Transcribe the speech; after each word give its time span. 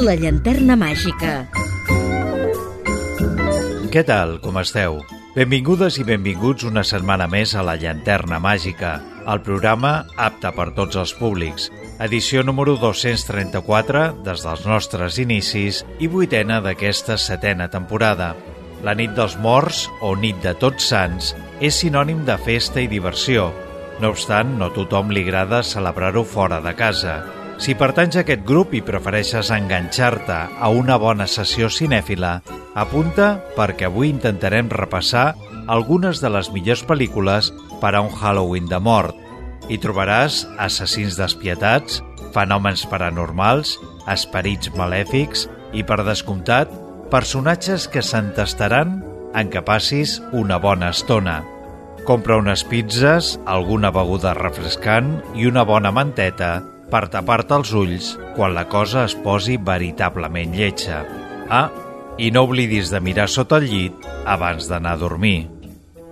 La 0.00 0.14
llanterna 0.16 0.78
màgica. 0.80 1.30
Què 3.92 4.00
tal, 4.08 4.38
com 4.40 4.56
esteu? 4.56 4.94
Benvingudes 5.34 5.98
i 6.00 6.04
benvinguts 6.08 6.64
una 6.64 6.80
setmana 6.88 7.26
més 7.28 7.52
a 7.52 7.60
La 7.66 7.74
Llanterna 7.76 8.38
Màgica, 8.40 8.94
el 9.28 9.42
programa 9.44 9.90
apte 10.16 10.54
per 10.56 10.70
tots 10.78 10.96
els 10.96 11.12
públics. 11.18 11.66
Edició 12.00 12.40
número 12.46 12.78
234 12.80 14.04
des 14.24 14.44
dels 14.46 14.64
nostres 14.70 15.18
inicis 15.20 15.82
i 16.00 16.08
vuitena 16.08 16.62
d'aquesta 16.64 17.18
setena 17.20 17.68
temporada. 17.68 18.30
La 18.80 18.94
nit 18.96 19.12
dels 19.18 19.36
morts, 19.36 19.82
o 20.00 20.14
nit 20.16 20.40
de 20.40 20.54
tots 20.56 20.88
sants, 20.94 21.34
és 21.60 21.76
sinònim 21.82 22.24
de 22.24 22.38
festa 22.40 22.80
i 22.80 22.88
diversió. 22.88 23.50
No 24.00 24.14
obstant, 24.14 24.56
no 24.56 24.72
tothom 24.72 25.12
li 25.12 25.26
agrada 25.28 25.60
celebrar-ho 25.60 26.24
fora 26.24 26.62
de 26.64 26.72
casa. 26.78 27.18
Si 27.60 27.74
pertanys 27.76 28.16
a 28.16 28.22
aquest 28.24 28.46
grup 28.48 28.70
i 28.72 28.78
prefereixes 28.80 29.50
enganxar-te 29.52 30.36
a 30.48 30.68
una 30.72 30.94
bona 30.96 31.26
sessió 31.28 31.66
cinèfila, 31.68 32.38
apunta 32.72 33.34
perquè 33.52 33.84
avui 33.90 34.08
intentarem 34.08 34.70
repassar 34.72 35.34
algunes 35.68 36.22
de 36.24 36.30
les 36.32 36.48
millors 36.54 36.80
pel·lícules 36.88 37.50
per 37.82 37.90
a 37.92 38.00
un 38.00 38.08
Halloween 38.16 38.70
de 38.70 38.80
mort. 38.80 39.12
Hi 39.68 39.76
trobaràs 39.76 40.46
assassins 40.56 41.20
despietats, 41.20 42.00
fenòmens 42.32 42.86
paranormals, 42.88 43.76
esperits 44.08 44.72
malèfics 44.80 45.44
i, 45.76 45.84
per 45.84 46.00
descomptat, 46.08 46.72
personatges 47.12 47.90
que 47.92 48.00
s'entestaran 48.00 49.02
en 49.36 49.52
que 49.52 49.60
passis 49.60 50.16
una 50.32 50.56
bona 50.56 50.94
estona. 50.96 51.42
Compra 52.08 52.40
unes 52.40 52.64
pizzas, 52.64 53.34
alguna 53.44 53.92
beguda 53.92 54.32
refrescant 54.32 55.18
i 55.36 55.44
una 55.44 55.68
bona 55.68 55.92
manteta 55.92 56.54
per 56.90 57.06
tapar-te 57.12 57.56
els 57.56 57.70
ulls 57.76 58.10
quan 58.36 58.54
la 58.56 58.66
cosa 58.68 59.04
es 59.08 59.14
posi 59.14 59.56
veritablement 59.56 60.56
lletja. 60.56 61.04
Ah, 61.48 61.68
i 62.18 62.30
no 62.34 62.44
oblidis 62.48 62.90
de 62.92 63.00
mirar 63.00 63.28
sota 63.30 63.60
el 63.60 63.68
llit 63.70 64.10
abans 64.26 64.68
d'anar 64.68 64.96
a 64.98 65.00
dormir. 65.00 65.48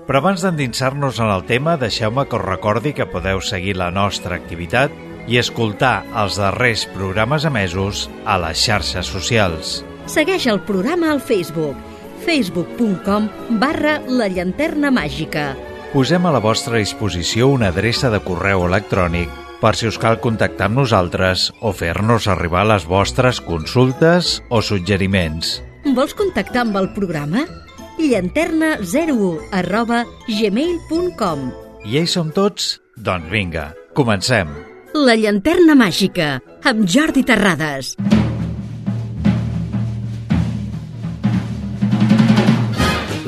Però 0.09 0.23
abans 0.23 0.41
d'endinsar-nos 0.41 1.19
en 1.21 1.29
el 1.29 1.45
tema, 1.45 1.77
deixeu-me 1.77 2.25
que 2.25 2.39
us 2.39 2.47
recordi 2.47 2.95
que 2.97 3.09
podeu 3.11 3.43
seguir 3.45 3.77
la 3.77 3.91
nostra 3.93 4.39
activitat 4.39 4.95
i 5.29 5.37
escoltar 5.37 6.07
els 6.17 6.39
darrers 6.41 6.87
programes 6.95 7.45
emesos 7.45 8.07
a 8.25 8.39
les 8.41 8.63
xarxes 8.65 9.13
socials. 9.13 9.83
Segueix 10.09 10.47
el 10.49 10.63
programa 10.65 11.13
al 11.13 11.21
Facebook 11.21 11.77
facebook.com 12.25 13.29
barra 13.61 13.99
la 14.09 14.29
llanterna 14.29 14.91
màgica. 14.93 15.53
Posem 15.93 16.27
a 16.29 16.33
la 16.35 16.41
vostra 16.45 16.81
disposició 16.81 17.49
una 17.49 17.71
adreça 17.73 18.11
de 18.13 18.21
correu 18.25 18.67
electrònic 18.67 19.48
per 19.63 19.75
si 19.77 19.89
us 19.91 19.99
cal 19.99 20.21
contactar 20.23 20.69
amb 20.69 20.81
nosaltres 20.83 21.49
o 21.61 21.73
fer-nos 21.75 22.29
arribar 22.31 22.67
les 22.69 22.87
vostres 22.87 23.41
consultes 23.45 24.39
o 24.51 24.63
suggeriments. 24.63 25.59
Vols 25.95 26.15
contactar 26.15 26.67
amb 26.67 26.79
el 26.79 26.93
programa? 26.95 27.47
llanterna01 27.99 29.51
arroba 29.51 30.05
gmail.com 30.29 31.51
I 31.85 31.99
hi 31.99 32.07
som 32.07 32.31
tots? 32.35 32.79
Doncs 32.95 33.31
vinga, 33.31 33.73
comencem. 33.95 34.51
La 34.99 35.15
llanterna 35.19 35.75
màgica, 35.79 36.39
amb 36.67 36.87
Jordi 36.89 37.23
Terrades. 37.27 37.95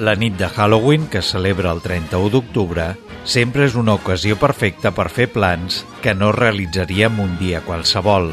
La 0.01 0.15
nit 0.17 0.39
de 0.41 0.49
Halloween, 0.49 1.07
que 1.13 1.21
celebra 1.21 1.75
el 1.77 1.83
31 1.85 2.33
d'octubre, 2.33 2.95
sempre 3.25 3.67
és 3.67 3.77
una 3.77 3.95
ocasió 3.99 4.37
perfecta 4.41 4.93
per 4.97 5.09
fer 5.13 5.29
plans 5.33 5.85
que 6.03 6.15
no 6.15 6.33
realitzaríem 6.33 7.21
un 7.21 7.37
dia 7.41 7.61
qualsevol. 7.67 8.31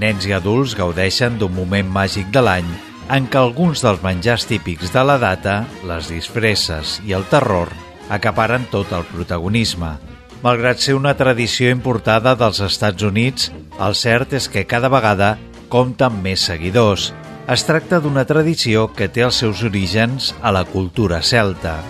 Nens 0.00 0.24
i 0.26 0.32
adults 0.32 0.76
gaudeixen 0.78 1.38
d'un 1.38 1.52
moment 1.54 1.88
màgic 1.92 2.30
de 2.32 2.42
l'any 2.44 2.68
en 3.12 3.26
què 3.28 3.40
alguns 3.40 3.82
dels 3.84 4.00
menjars 4.04 4.46
típics 4.48 4.92
de 4.94 5.02
la 5.04 5.18
data, 5.20 5.62
les 5.88 6.08
disfresses 6.08 7.00
i 7.04 7.12
el 7.12 7.26
terror, 7.28 7.68
acaparen 8.08 8.64
tot 8.72 8.92
el 8.96 9.04
protagonisme. 9.10 9.96
Malgrat 10.42 10.80
ser 10.82 10.96
una 10.98 11.14
tradició 11.14 11.70
importada 11.70 12.34
dels 12.38 12.62
Estats 12.64 13.04
Units, 13.06 13.50
el 13.78 13.94
cert 13.94 14.32
és 14.38 14.48
que 14.50 14.66
cada 14.66 14.90
vegada 14.90 15.36
compta 15.68 16.08
amb 16.08 16.24
més 16.24 16.42
seguidors. 16.48 17.12
Es 17.52 17.66
tracta 17.66 18.00
d'una 18.00 18.24
tradició 18.24 18.88
que 18.96 19.10
té 19.12 19.26
els 19.26 19.38
seus 19.42 19.62
orígens 19.66 20.32
a 20.42 20.52
la 20.54 20.64
cultura 20.64 21.20
celta. 21.22 21.80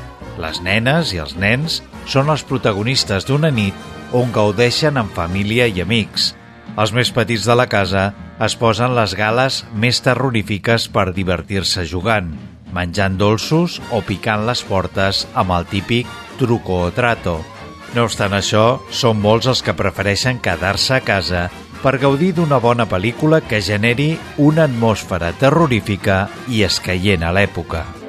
Les 0.40 0.62
nenes 0.64 1.12
i 1.12 1.20
els 1.22 1.36
nens 1.36 1.82
són 2.06 2.30
els 2.32 2.44
protagonistes 2.46 3.26
d'una 3.28 3.50
nit 3.50 3.74
on 4.12 4.32
gaudeixen 4.32 4.98
amb 5.00 5.12
família 5.16 5.66
i 5.68 5.82
amics. 5.82 6.32
Els 6.76 6.92
més 6.96 7.10
petits 7.12 7.44
de 7.48 7.56
la 7.58 7.68
casa 7.68 8.10
es 8.42 8.56
posen 8.56 8.94
les 8.96 9.14
gales 9.16 9.62
més 9.74 10.00
terrorífiques 10.04 10.88
per 10.92 11.12
divertir-se 11.12 11.84
jugant, 11.88 12.32
menjant 12.72 13.18
dolços 13.20 13.78
o 13.92 14.00
picant 14.06 14.46
les 14.48 14.64
portes 14.64 15.26
amb 15.34 15.52
el 15.58 15.68
típic 15.68 16.08
truco 16.40 16.82
o 16.88 16.92
trato. 16.92 17.40
No 17.92 18.06
obstant 18.08 18.32
això, 18.32 18.80
són 18.90 19.20
molts 19.20 19.50
els 19.52 19.60
que 19.62 19.76
prefereixen 19.76 20.40
quedar-se 20.40 20.96
a 20.96 21.04
casa 21.04 21.48
per 21.82 21.98
gaudir 22.00 22.32
d'una 22.36 22.60
bona 22.62 22.86
pel·lícula 22.88 23.42
que 23.44 23.60
generi 23.60 24.14
una 24.38 24.64
atmosfera 24.64 25.34
terrorífica 25.36 26.22
i 26.48 26.64
escaient 26.64 27.26
a 27.26 27.34
l'època. 27.36 28.01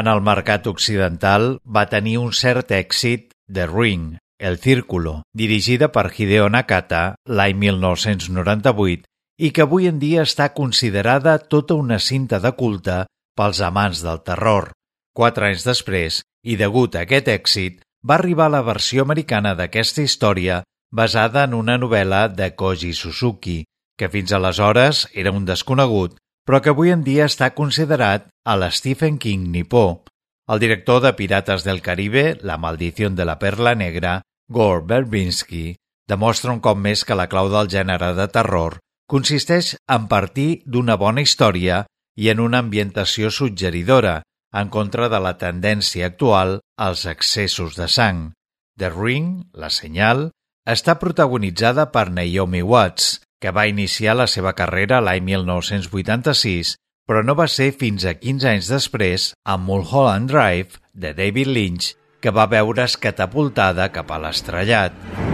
En 0.00 0.08
el 0.08 0.22
mercat 0.24 0.64
occidental 0.70 1.42
va 1.76 1.88
tenir 1.92 2.14
un 2.22 2.30
cert 2.32 2.70
èxit 2.72 3.34
The 3.52 3.66
Ring, 3.68 4.14
El 4.38 4.56
Círculo, 4.56 5.12
dirigida 5.36 5.90
per 5.92 6.06
Hideo 6.08 6.46
Nakata 6.48 7.00
l'any 7.28 7.58
1998 7.64 9.04
i 9.44 9.50
que 9.52 9.66
avui 9.66 9.90
en 9.90 9.98
dia 10.00 10.22
està 10.24 10.46
considerada 10.56 11.34
tota 11.54 11.76
una 11.82 11.98
cinta 12.06 12.40
de 12.40 12.54
culte 12.62 12.96
pels 13.36 13.60
amants 13.66 14.00
del 14.06 14.22
terror. 14.24 14.70
Quatre 15.12 15.50
anys 15.50 15.66
després, 15.68 16.22
i 16.48 16.56
degut 16.56 16.96
a 16.96 17.04
aquest 17.04 17.28
èxit, 17.28 17.84
va 18.00 18.16
arribar 18.16 18.48
la 18.48 18.64
versió 18.64 19.04
americana 19.04 19.52
d'aquesta 19.58 20.06
història 20.06 20.62
basada 21.02 21.44
en 21.44 21.58
una 21.60 21.76
novel·la 21.76 22.22
de 22.40 22.54
Koji 22.56 22.94
Suzuki, 22.96 23.58
que 23.98 24.08
fins 24.08 24.32
aleshores 24.32 25.04
era 25.12 25.36
un 25.36 25.44
desconegut 25.44 26.16
però 26.50 26.58
que 26.58 26.72
avui 26.74 26.90
en 26.90 27.04
dia 27.06 27.28
està 27.30 27.52
considerat 27.54 28.24
a 28.42 28.56
l'Stephen 28.58 29.20
King 29.22 29.52
nipó. 29.54 30.02
El 30.50 30.58
director 30.58 30.98
de 31.04 31.12
Pirates 31.14 31.62
del 31.62 31.78
Caribe, 31.78 32.40
La 32.42 32.56
maldició 32.58 33.06
de 33.10 33.24
la 33.24 33.36
perla 33.38 33.76
negra, 33.76 34.22
Gore 34.48 34.82
Verbinski, 34.82 35.76
demostra 36.10 36.50
un 36.50 36.58
cop 36.58 36.74
més 36.76 37.04
que 37.06 37.14
la 37.14 37.28
clau 37.30 37.52
del 37.52 37.70
gènere 37.70 38.16
de 38.18 38.26
terror 38.26 38.80
consisteix 39.06 39.76
en 39.86 40.08
partir 40.10 40.64
d'una 40.66 40.96
bona 40.98 41.22
història 41.22 41.84
i 42.18 42.32
en 42.34 42.42
una 42.42 42.58
ambientació 42.66 43.30
suggeridora, 43.30 44.24
en 44.50 44.74
contra 44.74 45.06
de 45.08 45.22
la 45.22 45.36
tendència 45.38 46.10
actual 46.10 46.58
als 46.74 47.06
excessos 47.06 47.78
de 47.78 47.86
sang. 47.86 48.32
The 48.74 48.90
Ring, 48.90 49.46
la 49.54 49.70
senyal, 49.70 50.32
està 50.66 50.98
protagonitzada 50.98 51.92
per 51.94 52.08
Naomi 52.10 52.66
Watts, 52.66 53.20
que 53.40 53.52
va 53.56 53.66
iniciar 53.70 54.14
la 54.18 54.28
seva 54.28 54.52
carrera 54.58 55.00
l'any 55.00 55.24
1986, 55.32 56.76
però 57.08 57.24
no 57.24 57.34
va 57.34 57.48
ser 57.48 57.72
fins 57.72 58.04
a 58.06 58.14
15 58.20 58.52
anys 58.52 58.70
després, 58.70 59.30
amb 59.42 59.66
Mulholland 59.66 60.30
Drive, 60.30 60.78
de 60.92 61.14
David 61.16 61.50
Lynch, 61.56 61.94
que 62.20 62.30
va 62.36 62.46
veure's 62.52 63.00
catapultada 63.00 63.88
cap 63.96 64.12
a 64.12 64.20
l'estrellat. 64.22 65.29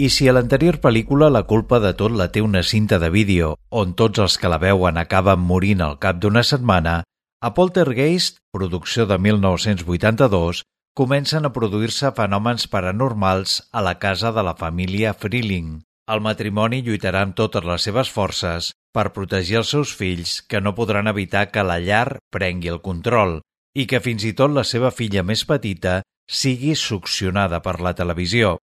I 0.00 0.06
si 0.08 0.30
a 0.30 0.32
l'anterior 0.32 0.78
pel·lícula 0.80 1.26
la 1.28 1.42
culpa 1.44 1.76
de 1.84 1.90
tot 1.92 2.14
la 2.16 2.30
té 2.32 2.40
una 2.40 2.62
cinta 2.64 2.96
de 3.02 3.10
vídeo 3.12 3.48
on 3.80 3.90
tots 4.00 4.22
els 4.22 4.36
que 4.40 4.48
la 4.48 4.56
veuen 4.62 4.96
acaben 4.96 5.42
morint 5.48 5.82
al 5.84 5.98
cap 6.00 6.16
d'una 6.22 6.40
setmana, 6.50 6.94
a 7.44 7.50
Poltergeist, 7.52 8.38
producció 8.56 9.04
de 9.10 9.18
1982, 9.20 10.62
comencen 10.96 11.44
a 11.44 11.50
produir-se 11.52 12.14
fenòmens 12.16 12.64
paranormals 12.72 13.58
a 13.76 13.82
la 13.84 13.98
casa 13.98 14.32
de 14.32 14.46
la 14.46 14.54
família 14.62 15.12
Freeling. 15.12 15.82
El 16.08 16.24
matrimoni 16.24 16.80
lluitarà 16.86 17.20
amb 17.26 17.36
totes 17.36 17.68
les 17.68 17.84
seves 17.90 18.08
forces 18.08 18.70
per 18.96 19.12
protegir 19.12 19.60
els 19.60 19.74
seus 19.76 19.92
fills 20.00 20.38
que 20.48 20.64
no 20.64 20.72
podran 20.80 21.12
evitar 21.12 21.50
que 21.52 21.66
la 21.72 21.76
llar 21.76 22.16
prengui 22.32 22.72
el 22.72 22.80
control 22.80 23.42
i 23.76 23.84
que 23.84 24.00
fins 24.00 24.24
i 24.24 24.32
tot 24.32 24.56
la 24.56 24.64
seva 24.64 24.94
filla 24.96 25.28
més 25.34 25.44
petita 25.44 26.00
sigui 26.24 26.72
succionada 26.88 27.60
per 27.60 27.82
la 27.84 27.92
televisió 28.00 28.56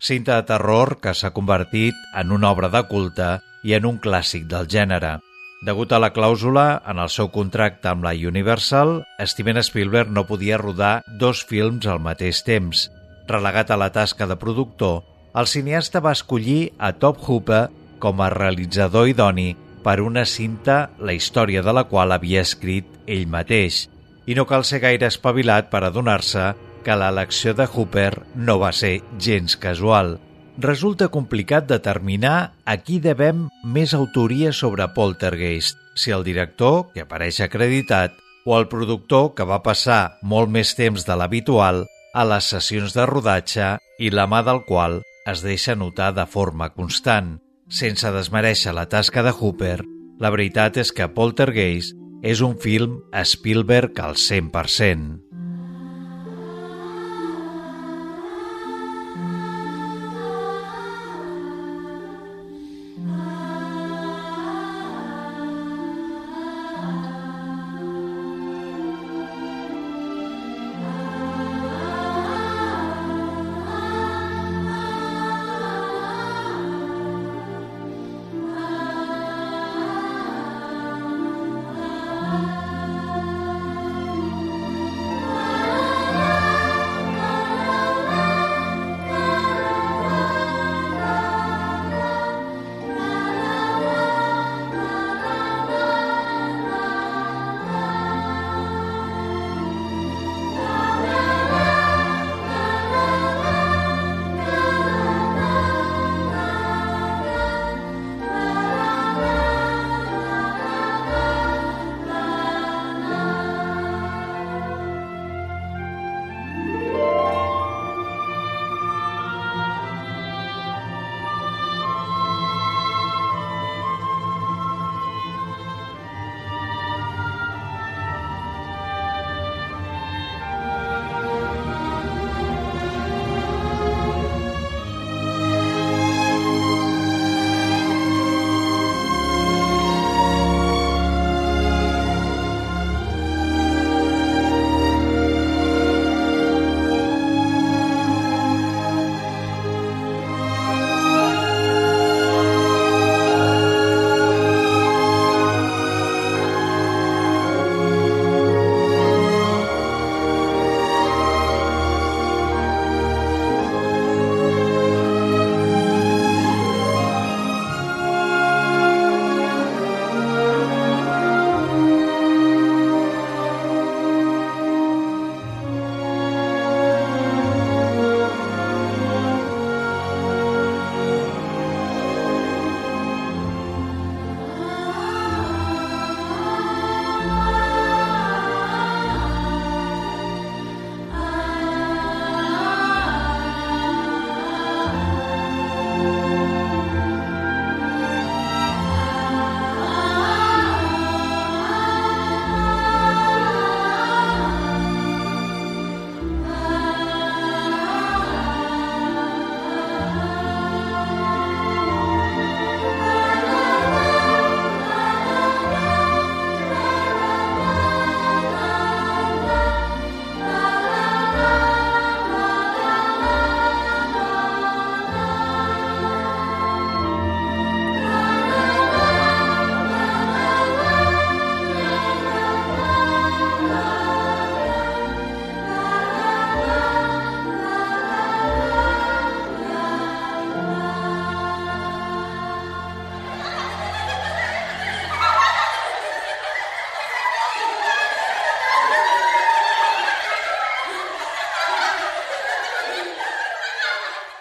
cinta 0.00 0.40
de 0.40 0.48
terror 0.48 0.96
que 1.04 1.12
s'ha 1.14 1.30
convertit 1.36 1.96
en 2.16 2.32
una 2.32 2.50
obra 2.50 2.70
de 2.72 2.80
culte 2.88 3.28
i 3.62 3.74
en 3.76 3.86
un 3.86 4.00
clàssic 4.00 4.46
del 4.48 4.68
gènere. 4.72 5.18
Degut 5.60 5.92
a 5.92 6.00
la 6.00 6.08
clàusula 6.16 6.80
en 6.88 6.98
el 7.02 7.10
seu 7.12 7.28
contracte 7.28 7.90
amb 7.90 8.06
la 8.06 8.14
Universal, 8.16 9.02
Steven 9.20 9.60
Spielberg 9.60 10.08
no 10.08 10.24
podia 10.24 10.56
rodar 10.56 11.02
dos 11.20 11.44
films 11.44 11.84
al 11.86 12.00
mateix 12.00 12.40
temps. 12.46 12.88
Relegat 13.28 13.70
a 13.70 13.76
la 13.76 13.90
tasca 13.92 14.26
de 14.26 14.38
productor, 14.40 15.02
el 15.36 15.46
cineasta 15.46 16.00
va 16.00 16.16
escollir 16.16 16.72
a 16.78 16.94
Top 16.96 17.20
Hooper 17.28 17.68
com 18.00 18.24
a 18.24 18.30
realitzador 18.32 19.12
idoni 19.12 19.52
per 19.84 20.00
una 20.00 20.24
cinta 20.24 20.88
la 20.98 21.12
història 21.12 21.62
de 21.62 21.76
la 21.76 21.84
qual 21.92 22.16
havia 22.16 22.40
escrit 22.40 22.88
ell 23.06 23.28
mateix, 23.28 23.84
i 24.26 24.34
no 24.34 24.46
cal 24.48 24.64
ser 24.64 24.80
gaire 24.80 25.08
espavilat 25.12 25.68
per 25.70 25.84
adonar-se 25.84 26.54
que 26.84 26.96
l'elecció 26.96 27.54
de 27.54 27.66
Hooper 27.66 28.24
no 28.34 28.58
va 28.62 28.72
ser 28.76 29.00
gens 29.18 29.56
casual. 29.60 30.18
Resulta 30.60 31.08
complicat 31.08 31.68
determinar 31.68 32.52
a 32.68 32.76
qui 32.84 32.98
devem 33.00 33.46
més 33.64 33.94
autoria 33.96 34.52
sobre 34.52 34.88
Poltergeist, 34.96 35.78
si 35.96 36.12
el 36.12 36.24
director, 36.24 36.90
que 36.92 37.04
apareix 37.06 37.40
acreditat, 37.40 38.16
o 38.44 38.56
el 38.58 38.68
productor, 38.68 39.32
que 39.36 39.46
va 39.48 39.62
passar 39.64 40.18
molt 40.22 40.50
més 40.52 40.74
temps 40.76 41.06
de 41.06 41.16
l'habitual 41.16 41.84
a 42.12 42.26
les 42.26 42.50
sessions 42.52 42.96
de 42.96 43.06
rodatge 43.06 43.76
i 44.00 44.10
la 44.10 44.26
mà 44.26 44.42
del 44.44 44.64
qual 44.66 45.00
es 45.30 45.44
deixa 45.46 45.76
notar 45.76 46.12
de 46.16 46.26
forma 46.26 46.70
constant. 46.74 47.38
Sense 47.70 48.10
desmereixer 48.10 48.74
la 48.74 48.88
tasca 48.90 49.22
de 49.22 49.32
Hooper, 49.32 49.78
la 50.20 50.32
veritat 50.34 50.80
és 50.82 50.90
que 50.92 51.08
Poltergeist 51.14 51.96
és 52.26 52.42
un 52.44 52.58
film 52.60 53.00
Spielberg 53.24 54.00
al 54.04 54.18
100%. 54.18 55.29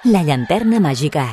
La 0.10 0.24
llanterna 0.26 0.80
màgica, 0.82 1.24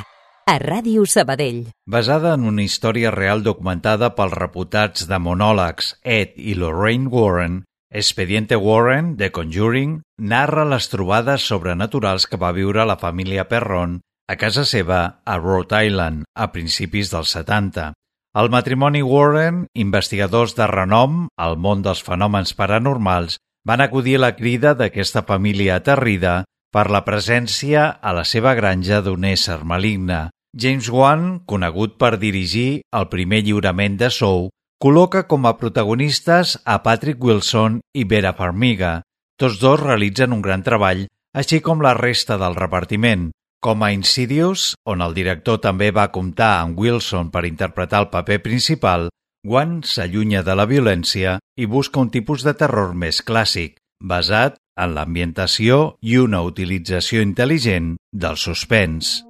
a 0.45 0.53
Ràdio 0.61 1.01
Sabadell. 1.09 1.63
Basada 1.89 2.35
en 2.37 2.43
una 2.45 2.61
història 2.61 3.09
real 3.09 3.39
documentada 3.41 4.11
pels 4.13 4.35
reputats 4.37 5.07
de 5.09 5.17
monòlegs 5.17 5.95
Ed 6.03 6.35
i 6.37 6.53
Lorraine 6.53 7.09
Warren, 7.09 7.55
Expediente 7.89 8.59
Warren, 8.61 9.15
de 9.17 9.31
Conjuring, 9.33 9.95
narra 10.21 10.65
les 10.69 10.91
trobades 10.91 11.47
sobrenaturals 11.49 12.27
que 12.29 12.37
va 12.37 12.51
viure 12.53 12.85
la 12.85 12.99
família 13.01 13.47
Perron 13.49 13.95
a 14.29 14.35
casa 14.37 14.65
seva 14.65 14.99
a 15.25 15.37
Rhode 15.39 15.79
Island 15.87 16.27
a 16.35 16.51
principis 16.53 17.09
dels 17.09 17.33
70. 17.33 17.95
El 18.37 18.51
matrimoni 18.53 19.01
Warren, 19.01 19.63
investigadors 19.73 20.53
de 20.59 20.67
renom 20.69 21.23
al 21.33 21.57
món 21.57 21.81
dels 21.81 22.05
fenòmens 22.05 22.53
paranormals, 22.53 23.39
van 23.65 23.81
acudir 23.81 24.19
a 24.19 24.25
la 24.27 24.35
crida 24.37 24.75
d'aquesta 24.77 25.25
família 25.25 25.79
aterrida 25.81 26.43
per 26.77 26.91
la 26.93 27.01
presència 27.01 27.87
a 28.05 28.11
la 28.13 28.21
seva 28.21 28.51
granja 28.53 28.99
d'un 29.01 29.23
ésser 29.25 29.63
maligne. 29.65 30.27
James 30.53 30.89
Wan, 30.93 31.23
conegut 31.49 31.95
per 31.97 32.19
dirigir 32.21 32.83
el 32.93 33.07
primer 33.09 33.39
lliurament 33.47 33.95
de 33.97 34.11
Sou, 34.13 34.51
col·loca 34.77 35.23
com 35.25 35.47
a 35.49 35.55
protagonistes 35.57 36.53
a 36.65 36.75
Patrick 36.85 37.23
Wilson 37.23 37.79
i 37.97 38.03
Vera 38.05 38.35
Farmiga. 38.37 38.99
Tots 39.41 39.57
dos 39.57 39.81
realitzen 39.81 40.35
un 40.37 40.43
gran 40.45 40.61
treball, 40.61 41.07
així 41.33 41.63
com 41.65 41.81
la 41.81 41.95
resta 41.97 42.37
del 42.37 42.53
repartiment. 42.59 43.31
Com 43.57 43.81
a 43.81 43.89
Insidious, 43.95 44.75
on 44.85 45.01
el 45.01 45.17
director 45.17 45.57
també 45.63 45.89
va 45.89 46.11
comptar 46.13 46.59
amb 46.59 46.77
Wilson 46.77 47.33
per 47.33 47.47
interpretar 47.49 48.03
el 48.05 48.11
paper 48.13 48.37
principal, 48.45 49.09
Wan 49.47 49.79
s'allunya 49.81 50.45
de 50.45 50.53
la 50.53 50.69
violència 50.69 51.39
i 51.57 51.65
busca 51.65 52.03
un 52.05 52.13
tipus 52.13 52.45
de 52.45 52.53
terror 52.53 52.93
més 52.93 53.23
clàssic, 53.25 53.79
basat 53.97 54.61
en 54.77 54.93
l'ambientació 54.95 55.97
i 56.01 56.17
una 56.21 56.43
utilització 56.45 57.23
intel·ligent 57.25 57.95
del 58.11 58.37
suspens. 58.37 59.26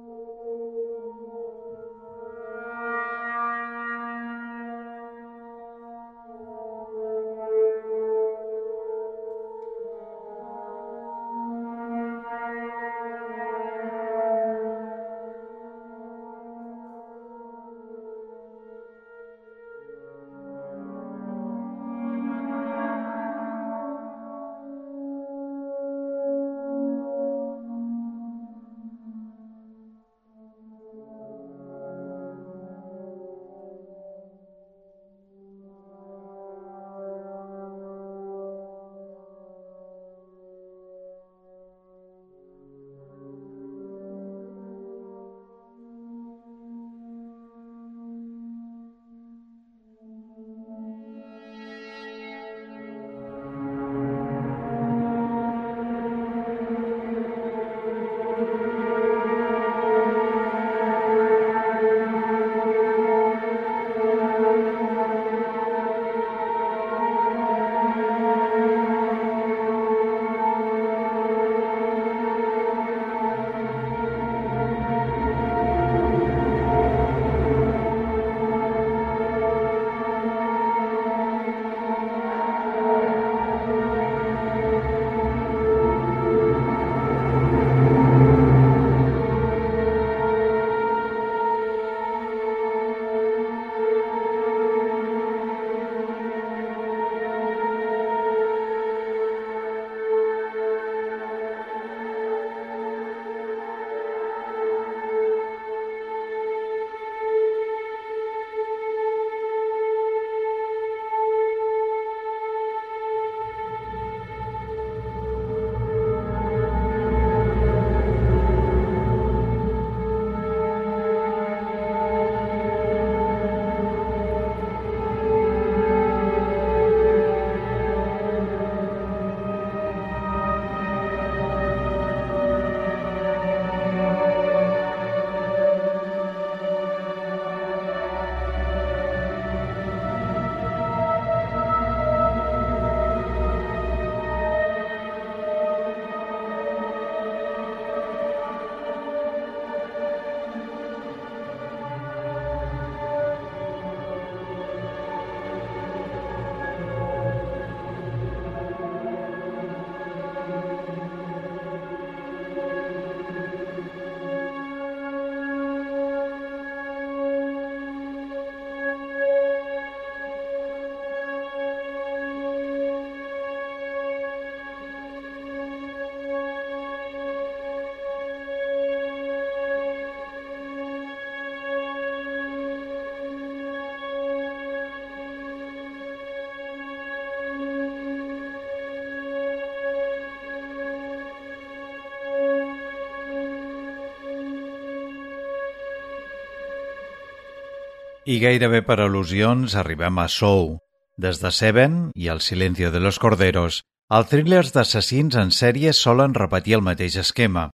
I 198.28 198.34
gairebé 198.42 198.82
per 198.84 198.98
al·lusions 199.00 199.72
arribem 199.80 200.18
a 200.20 200.26
Sou. 200.28 200.74
Des 201.16 201.38
de 201.40 201.48
Seven 201.48 201.94
i 202.12 202.26
El 202.28 202.42
silencio 202.44 202.90
de 202.92 203.00
los 203.00 203.16
corderos, 203.22 203.78
els 204.12 204.28
thrillers 204.28 204.74
d'assassins 204.74 205.38
en 205.40 205.48
sèrie 205.58 205.94
solen 205.96 206.36
repetir 206.36 206.76
el 206.76 206.84
mateix 206.84 207.16
esquema. 207.24 207.70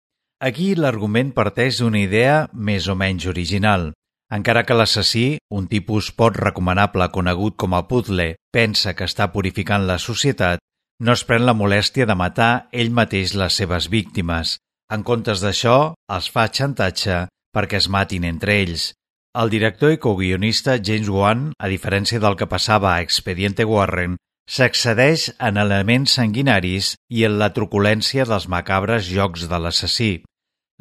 Aquí 0.44 0.74
l'argument 0.76 1.32
parteix 1.32 1.80
d'una 1.80 2.02
idea 2.04 2.36
més 2.52 2.90
o 2.92 2.98
menys 3.00 3.30
original. 3.32 3.94
Encara 4.28 4.66
que 4.68 4.76
l'assassí, 4.76 5.26
un 5.48 5.72
tipus 5.72 6.12
pot 6.12 6.36
recomanable 6.36 7.08
conegut 7.16 7.56
com 7.56 7.72
a 7.72 7.86
Puzzle, 7.88 8.34
pensa 8.52 8.92
que 8.92 9.08
està 9.08 9.32
purificant 9.32 9.88
la 9.88 9.96
societat, 9.96 10.60
no 11.00 11.16
es 11.16 11.24
pren 11.24 11.48
la 11.48 11.56
molèstia 11.56 12.04
de 12.04 12.22
matar 12.26 12.68
ell 12.72 12.92
mateix 12.92 13.32
les 13.40 13.56
seves 13.56 13.88
víctimes. 13.88 14.58
En 14.92 15.00
comptes 15.00 15.40
d'això, 15.40 15.94
els 16.12 16.28
fa 16.28 16.50
xantatge 16.52 17.22
perquè 17.56 17.80
es 17.80 17.88
matin 17.88 18.28
entre 18.28 18.60
ells. 18.60 18.92
El 19.32 19.48
director 19.48 19.94
i 19.94 19.96
coguionista 19.96 20.74
James 20.76 21.08
Wan, 21.08 21.44
a 21.56 21.68
diferència 21.72 22.20
del 22.20 22.34
que 22.36 22.46
passava 22.50 22.90
a 22.92 23.04
Expediente 23.04 23.64
Warren, 23.64 24.18
s'accedeix 24.44 25.30
en 25.48 25.60
elements 25.62 26.18
sanguinaris 26.18 26.90
i 27.08 27.24
en 27.24 27.38
la 27.40 27.48
truculència 27.56 28.26
dels 28.28 28.44
macabres 28.54 29.08
jocs 29.08 29.46
de 29.48 29.60
l'assassí. 29.64 30.10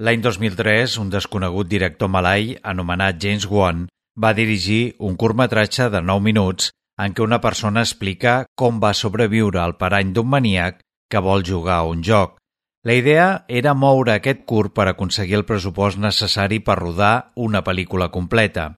L'any 0.03 0.25
2003, 0.25 0.97
un 0.99 1.13
desconegut 1.13 1.69
director 1.71 2.11
malai 2.11 2.57
anomenat 2.73 3.23
James 3.23 3.47
Wan 3.47 3.85
va 4.19 4.33
dirigir 4.35 4.97
un 4.99 5.15
curtmetratge 5.15 5.87
de 5.95 6.03
9 6.11 6.27
minuts 6.27 6.73
en 6.99 7.15
què 7.15 7.23
una 7.23 7.39
persona 7.39 7.85
explica 7.87 8.35
com 8.59 8.83
va 8.83 8.91
sobreviure 8.91 9.63
al 9.63 9.77
parany 9.79 10.11
d'un 10.11 10.27
maníac 10.27 10.83
que 11.07 11.23
vol 11.23 11.47
jugar 11.47 11.79
a 11.79 11.87
un 11.87 12.03
joc. 12.03 12.40
La 12.83 12.95
idea 12.97 13.45
era 13.47 13.75
moure 13.77 14.15
aquest 14.15 14.39
curt 14.49 14.73
per 14.73 14.87
aconseguir 14.89 15.35
el 15.37 15.45
pressupost 15.45 15.99
necessari 16.01 16.57
per 16.65 16.79
rodar 16.79 17.31
una 17.35 17.61
pel·lícula 17.61 18.07
completa. 18.09 18.71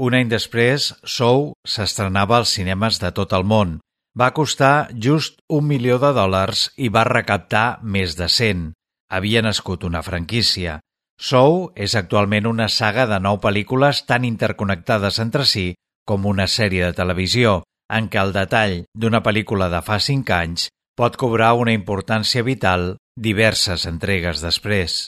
Un 0.00 0.16
any 0.16 0.30
després, 0.32 0.94
Sou 1.04 1.50
s'estrenava 1.68 2.38
als 2.38 2.54
cinemes 2.56 3.00
de 3.02 3.10
tot 3.12 3.34
el 3.36 3.44
món. 3.44 3.74
Va 4.16 4.30
costar 4.32 4.88
just 4.96 5.42
un 5.48 5.66
milió 5.68 5.98
de 6.00 6.14
dòlars 6.16 6.70
i 6.80 6.88
va 6.88 7.04
recaptar 7.04 7.80
més 7.82 8.16
de 8.16 8.30
100. 8.32 8.70
Havia 9.12 9.42
nascut 9.44 9.84
una 9.84 10.00
franquícia. 10.02 10.78
Sou 11.20 11.68
és 11.76 11.94
actualment 12.00 12.48
una 12.48 12.70
saga 12.72 13.04
de 13.06 13.20
nou 13.20 13.42
pel·lícules 13.44 14.06
tan 14.08 14.24
interconnectades 14.24 15.20
entre 15.20 15.44
si 15.44 15.74
com 16.08 16.24
una 16.26 16.48
sèrie 16.48 16.86
de 16.86 16.96
televisió, 16.96 17.60
en 17.92 18.08
què 18.08 18.22
el 18.24 18.32
detall 18.32 18.80
d'una 18.96 19.20
pel·lícula 19.20 19.68
de 19.68 19.84
fa 19.84 20.00
5 20.00 20.32
anys 20.34 20.70
pot 20.96 21.20
cobrar 21.20 21.52
una 21.60 21.76
importància 21.76 22.42
vital 22.46 22.94
diverses 23.20 23.84
entregues 23.90 24.40
després. 24.40 25.00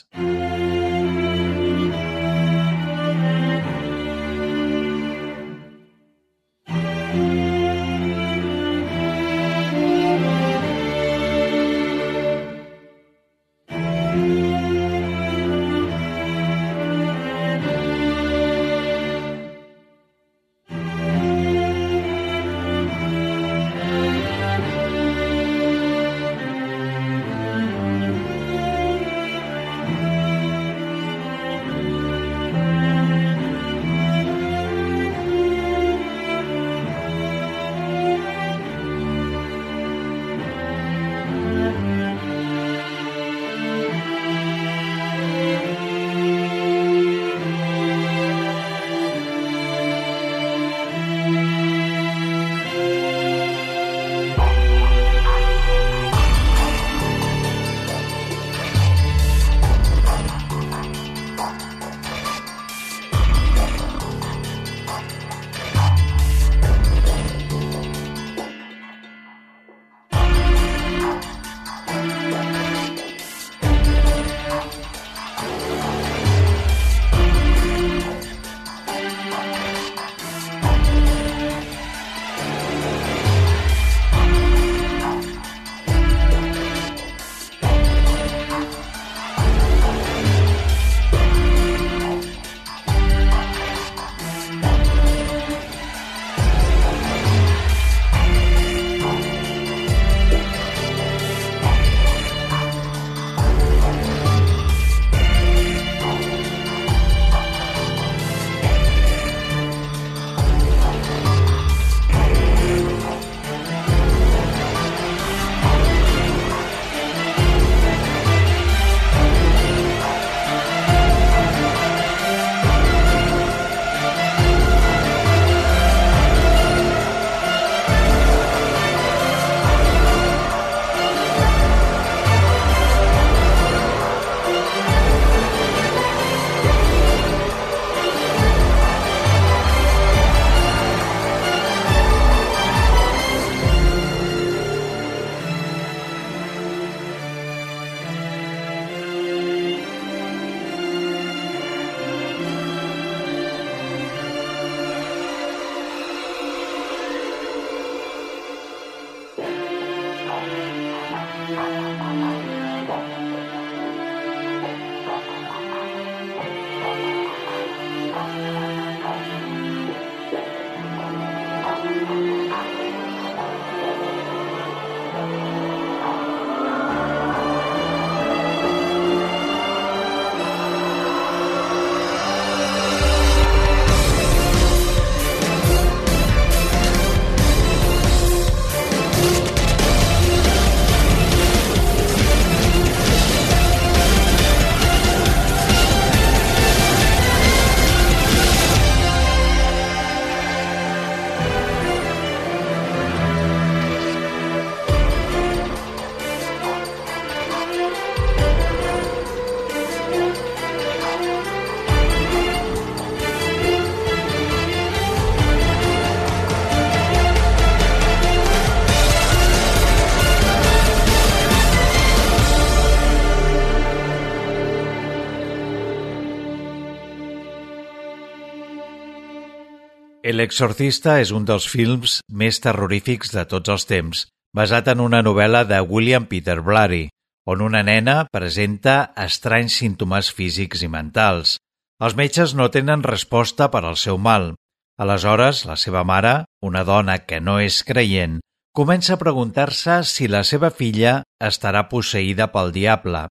El 230.23 230.39
Exorcista 230.39 231.17
és 231.19 231.33
un 231.35 231.43
dels 231.43 231.65
films 231.67 232.21
més 232.41 232.61
terrorífics 232.63 233.33
de 233.35 233.41
tots 233.53 233.71
els 233.73 233.83
temps, 233.89 234.21
basat 234.55 234.87
en 234.93 235.01
una 235.03 235.19
novel·la 235.19 235.65
de 235.67 235.81
William 235.83 236.29
Peter 236.31 236.61
Blatty, 236.63 237.09
on 237.51 237.59
una 237.65 237.81
nena 237.83 238.21
presenta 238.31 238.93
estranys 239.19 239.75
símptomes 239.81 240.29
físics 240.31 240.85
i 240.87 240.87
mentals. 240.87 241.57
Els 241.99 242.15
metges 242.15 242.53
no 242.55 242.69
tenen 242.71 243.03
resposta 243.03 243.67
per 243.73 243.83
al 243.83 243.99
seu 243.99 244.15
mal. 244.15 244.53
Aleshores, 244.95 245.65
la 245.67 245.75
seva 245.75 246.05
mare, 246.07 246.45
una 246.63 246.85
dona 246.87 247.17
que 247.27 247.41
no 247.43 247.57
és 247.59 247.81
creient, 247.83 248.39
comença 248.71 249.17
a 249.17 249.19
preguntar-se 249.19 249.99
si 250.07 250.31
la 250.31 250.45
seva 250.47 250.71
filla 250.71 251.17
estarà 251.43 251.89
posseïda 251.91 252.47
pel 252.55 252.71
diable. 252.71 253.25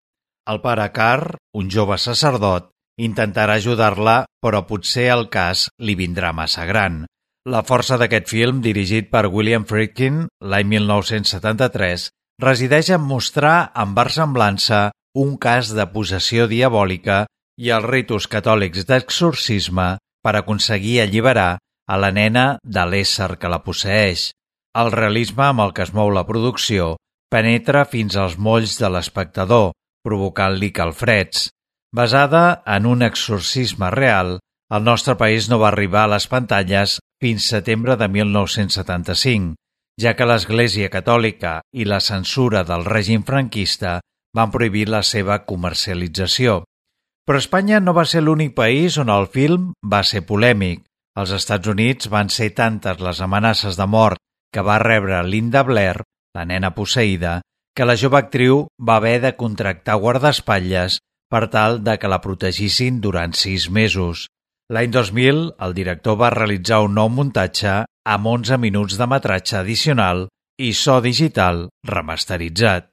El 0.45 0.61
pare 0.61 0.91
Carr, 0.93 1.39
un 1.57 1.73
jove 1.73 1.97
sacerdot, 1.97 2.69
intentarà 3.01 3.57
ajudar-la, 3.61 4.25
però 4.43 4.65
potser 4.69 5.09
el 5.15 5.29
cas 5.33 5.69
li 5.79 5.95
vindrà 5.99 6.33
massa 6.37 6.67
gran. 6.67 7.05
La 7.49 7.63
força 7.67 7.99
d'aquest 7.99 8.29
film, 8.31 8.61
dirigit 8.63 9.09
per 9.11 9.27
William 9.27 9.65
Friedkin 9.67 10.27
l'any 10.41 10.69
1973, 10.77 12.11
resideix 12.43 12.91
en 12.95 13.03
mostrar 13.03 13.73
amb 13.75 13.97
versemblança 13.99 14.91
un 15.19 15.37
cas 15.37 15.73
de 15.75 15.87
possessió 15.93 16.47
diabòlica 16.49 17.25
i 17.61 17.73
els 17.75 17.89
ritus 17.89 18.29
catòlics 18.31 18.87
d'exorcisme 18.89 19.89
per 20.23 20.37
aconseguir 20.39 21.01
alliberar 21.03 21.59
a 21.89 21.99
la 21.99 22.13
nena 22.15 22.45
de 22.63 22.85
l'ésser 22.87 23.37
que 23.39 23.51
la 23.51 23.63
posseix. 23.67 24.31
El 24.79 24.93
realisme 24.95 25.45
amb 25.51 25.67
el 25.67 25.75
que 25.77 25.85
es 25.85 25.93
mou 25.93 26.11
la 26.15 26.25
producció 26.29 26.97
penetra 27.33 27.85
fins 27.89 28.17
als 28.17 28.39
molls 28.39 28.79
de 28.81 28.89
l'espectador, 28.93 29.73
provocant-li 30.05 30.71
calfreds. 30.73 31.51
Basada 31.95 32.63
en 32.65 32.87
un 32.87 33.03
exorcisme 33.03 33.91
real, 33.91 34.39
el 34.73 34.85
nostre 34.85 35.15
país 35.21 35.51
no 35.51 35.59
va 35.61 35.69
arribar 35.69 36.07
a 36.07 36.13
les 36.15 36.25
pantalles 36.25 36.95
fins 37.21 37.49
setembre 37.53 37.99
de 38.01 38.09
1975, 38.09 39.53
ja 40.01 40.15
que 40.17 40.25
l'Església 40.25 40.89
Catòlica 40.89 41.59
i 41.77 41.85
la 41.85 42.01
censura 42.01 42.63
del 42.65 42.87
règim 42.89 43.27
franquista 43.29 43.99
van 44.33 44.55
prohibir 44.55 44.87
la 44.89 45.03
seva 45.05 45.43
comercialització. 45.45 46.63
Però 47.29 47.39
Espanya 47.39 47.83
no 47.85 47.93
va 47.93 48.07
ser 48.09 48.25
l'únic 48.25 48.57
país 48.57 48.97
on 48.97 49.13
el 49.13 49.29
film 49.29 49.69
va 49.85 50.01
ser 50.01 50.25
polèmic. 50.25 50.87
Als 51.13 51.37
Estats 51.37 51.69
Units 51.69 52.09
van 52.09 52.33
ser 52.33 52.55
tantes 52.57 53.05
les 53.05 53.21
amenaces 53.21 53.77
de 53.77 53.85
mort 53.85 54.17
que 54.53 54.65
va 54.65 54.81
rebre 54.81 55.21
Linda 55.29 55.61
Blair, 55.63 56.01
la 56.33 56.49
nena 56.49 56.73
posseïda, 56.73 57.43
que 57.77 57.85
la 57.85 58.01
jove 58.01 58.17
actriu 58.17 58.67
va 58.81 58.97
haver 58.97 59.19
de 59.21 59.37
contractar 59.37 60.01
guardaespatlles 60.01 61.03
per 61.33 61.47
tal 61.49 61.81
de 61.81 61.97
que 61.97 62.11
la 62.13 62.21
protegissin 62.21 63.01
durant 63.01 63.33
sis 63.33 63.71
mesos. 63.73 64.27
L'any 64.73 64.93
2000, 64.93 65.41
el 65.65 65.75
director 65.77 66.19
va 66.21 66.33
realitzar 66.35 66.83
un 66.85 66.95
nou 67.01 67.09
muntatge 67.09 67.81
amb 68.15 68.29
11 68.37 68.61
minuts 68.61 69.01
de 69.01 69.09
metratge 69.09 69.59
addicional 69.63 70.27
i 70.61 70.73
so 70.77 71.01
digital 71.01 71.67
remasteritzat. 71.89 72.92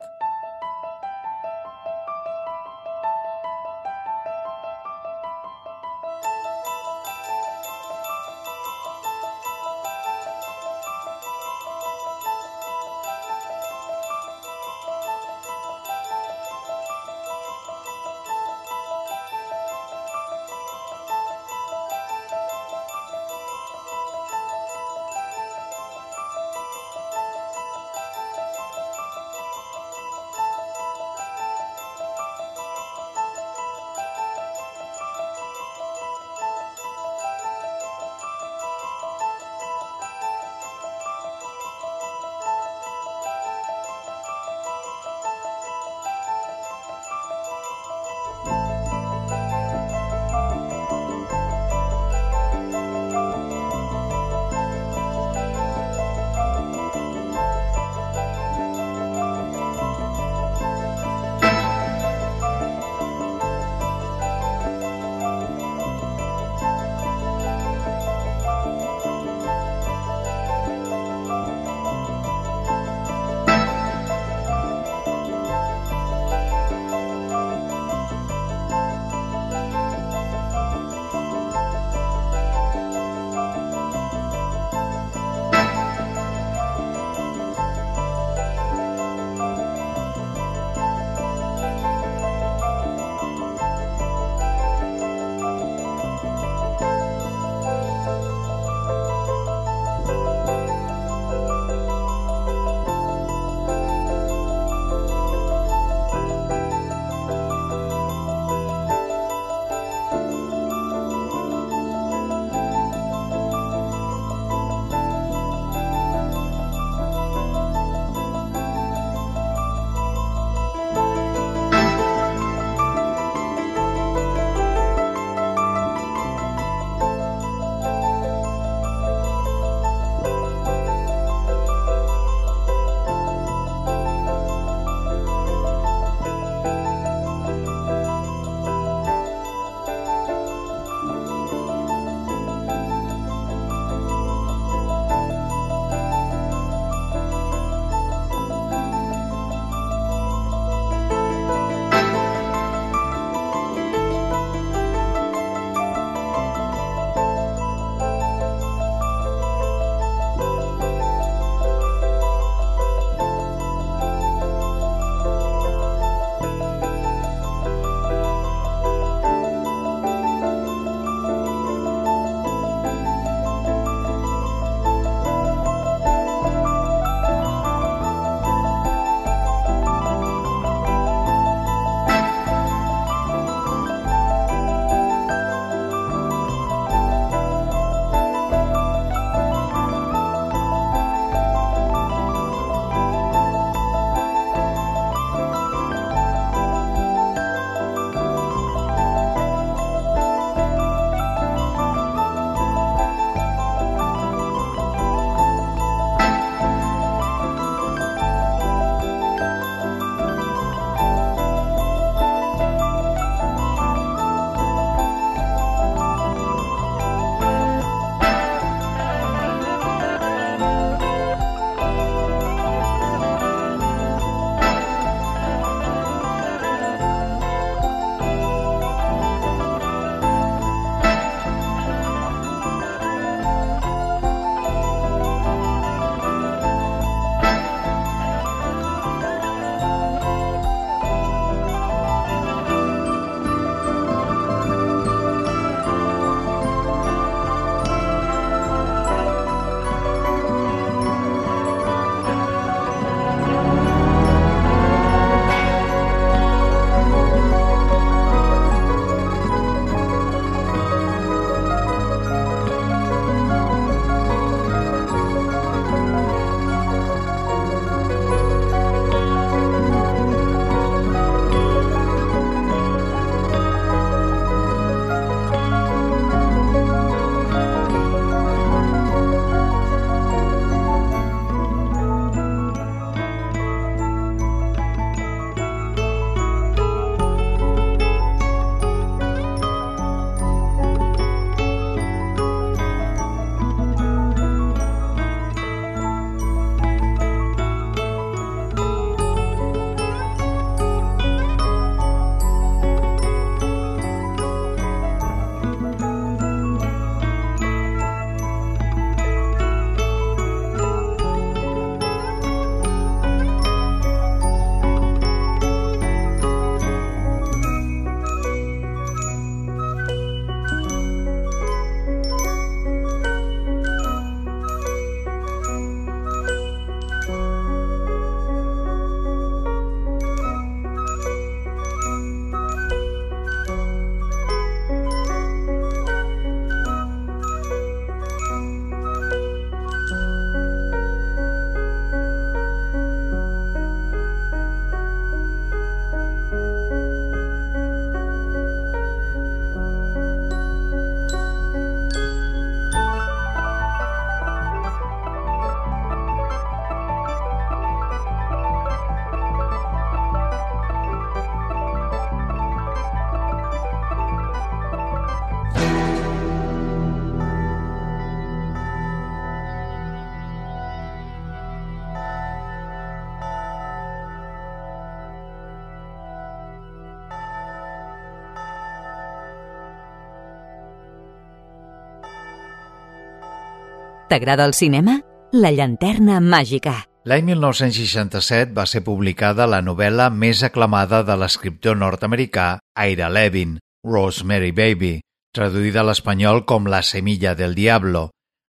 T'agrada 384.29 384.65
el 384.69 384.75
cinema? 384.77 385.15
La 385.57 385.71
llanterna 385.73 386.35
màgica. 386.37 386.91
L'any 387.25 387.47
1967 387.47 388.75
va 388.77 388.83
ser 388.85 388.99
publicada 389.01 389.65
la 389.65 389.79
novel·la 389.81 390.27
més 390.29 390.61
aclamada 390.67 391.23
de 391.25 391.33
l'escriptor 391.33 391.97
nord-americà 391.97 392.67
Ira 393.09 393.31
Levin, 393.33 393.79
Rosemary 394.05 394.69
Baby, 394.69 395.15
traduïda 395.57 396.03
a 396.03 396.05
l'espanyol 396.11 396.61
com 396.69 396.85
La 396.93 397.01
semilla 397.01 397.55
del 397.57 397.73
diablo, 397.73 398.27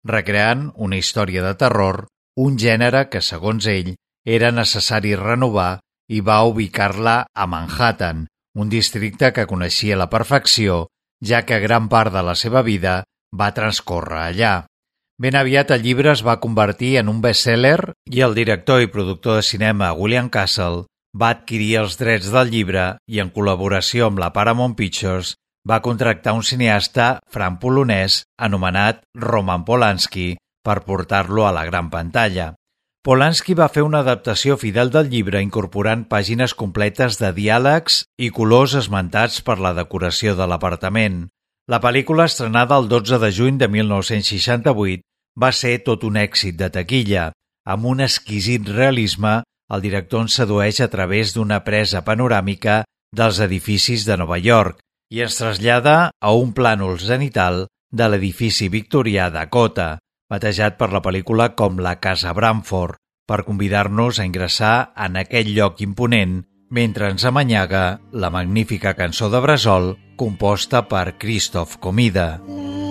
recreant 0.08 0.70
una 0.80 0.96
història 0.96 1.44
de 1.44 1.52
terror, 1.60 2.06
un 2.40 2.56
gènere 2.56 3.10
que, 3.12 3.20
segons 3.20 3.68
ell, 3.68 3.92
era 4.24 4.56
necessari 4.56 5.12
renovar 5.20 5.82
i 6.08 6.24
va 6.24 6.40
ubicar-la 6.48 7.18
a 7.36 7.52
Manhattan, 7.52 8.30
un 8.56 8.72
districte 8.72 9.34
que 9.36 9.50
coneixia 9.52 10.00
la 10.00 10.08
perfecció, 10.08 10.86
ja 11.20 11.44
que 11.44 11.60
gran 11.60 11.92
part 11.92 12.16
de 12.16 12.24
la 12.24 12.40
seva 12.40 12.64
vida 12.64 13.02
va 13.36 13.52
transcórrer 13.52 14.24
allà. 14.32 14.56
Ben 15.20 15.36
aviat 15.36 15.74
el 15.76 15.82
llibre 15.84 16.14
es 16.14 16.22
va 16.24 16.38
convertir 16.40 16.94
en 17.02 17.10
un 17.12 17.18
best-seller 17.20 17.92
i 18.08 18.22
el 18.24 18.36
director 18.38 18.80
i 18.80 18.88
productor 18.88 19.36
de 19.36 19.44
cinema 19.44 19.90
William 19.92 20.30
Castle 20.32 20.86
va 21.22 21.32
adquirir 21.36 21.74
els 21.82 21.98
drets 22.00 22.30
del 22.32 22.52
llibre 22.54 22.86
i 23.12 23.20
en 23.20 23.32
col·laboració 23.36 24.08
amb 24.08 24.22
la 24.24 24.30
Paramount 24.38 24.78
Pictures 24.80 25.34
va 25.68 25.82
contractar 25.84 26.38
un 26.38 26.46
cineasta 26.48 27.08
franc-polonès 27.36 28.22
anomenat 28.48 29.02
Roman 29.26 29.66
Polanski 29.68 30.30
per 30.64 30.78
portar-lo 30.88 31.44
a 31.48 31.52
la 31.52 31.66
gran 31.68 31.90
pantalla. 31.92 32.54
Polanski 33.04 33.58
va 33.60 33.68
fer 33.74 33.84
una 33.84 34.00
adaptació 34.06 34.56
fidel 34.62 34.94
del 34.94 35.12
llibre 35.12 35.42
incorporant 35.44 36.06
pàgines 36.08 36.56
completes 36.56 37.20
de 37.20 37.34
diàlegs 37.36 38.06
i 38.16 38.32
colors 38.40 38.78
esmentats 38.86 39.44
per 39.44 39.60
la 39.60 39.76
decoració 39.76 40.38
de 40.40 40.48
l'apartament. 40.48 41.26
La 41.70 41.78
pel·lícula, 41.84 42.26
estrenada 42.26 42.80
el 42.82 42.88
12 42.90 43.20
de 43.22 43.28
juny 43.30 43.60
de 43.62 43.68
1968, 43.70 45.04
va 45.36 45.52
ser 45.52 45.80
tot 45.86 46.04
un 46.08 46.18
èxit 46.18 46.58
de 46.60 46.70
taquilla. 46.74 47.30
Amb 47.70 47.86
un 47.86 48.02
exquisit 48.02 48.68
realisme, 48.70 49.42
el 49.70 49.82
director 49.82 50.26
ens 50.26 50.38
sedueix 50.40 50.80
a 50.82 50.90
través 50.90 51.34
d'una 51.36 51.62
presa 51.66 52.02
panoràmica 52.06 52.84
dels 53.16 53.40
edificis 53.46 54.06
de 54.06 54.18
Nova 54.18 54.40
York 54.42 54.80
i 55.14 55.22
ens 55.26 55.38
trasllada 55.38 55.98
a 56.22 56.34
un 56.34 56.54
plànol 56.54 57.00
zenital 57.02 57.66
de 57.92 58.10
l'edifici 58.10 58.70
victorià 58.70 59.30
Dakota, 59.34 59.98
batejat 60.30 60.78
per 60.78 60.92
la 60.94 61.02
pel·lícula 61.02 61.52
com 61.58 61.82
la 61.82 61.96
Casa 62.02 62.34
Bramford, 62.38 62.98
per 63.30 63.46
convidar-nos 63.46 64.20
a 64.20 64.26
ingressar 64.26 64.92
en 64.98 65.18
aquell 65.22 65.54
lloc 65.54 65.82
imponent 65.86 66.40
mentre 66.70 67.10
ens 67.10 67.26
amanyaga 67.26 68.00
la 68.12 68.30
magnífica 68.30 68.94
cançó 68.98 69.30
de 69.34 69.42
Brasol 69.42 69.96
composta 70.18 70.86
per 70.90 71.18
Christoph 71.18 71.78
Comida. 71.82 72.38
Mm. 72.46 72.89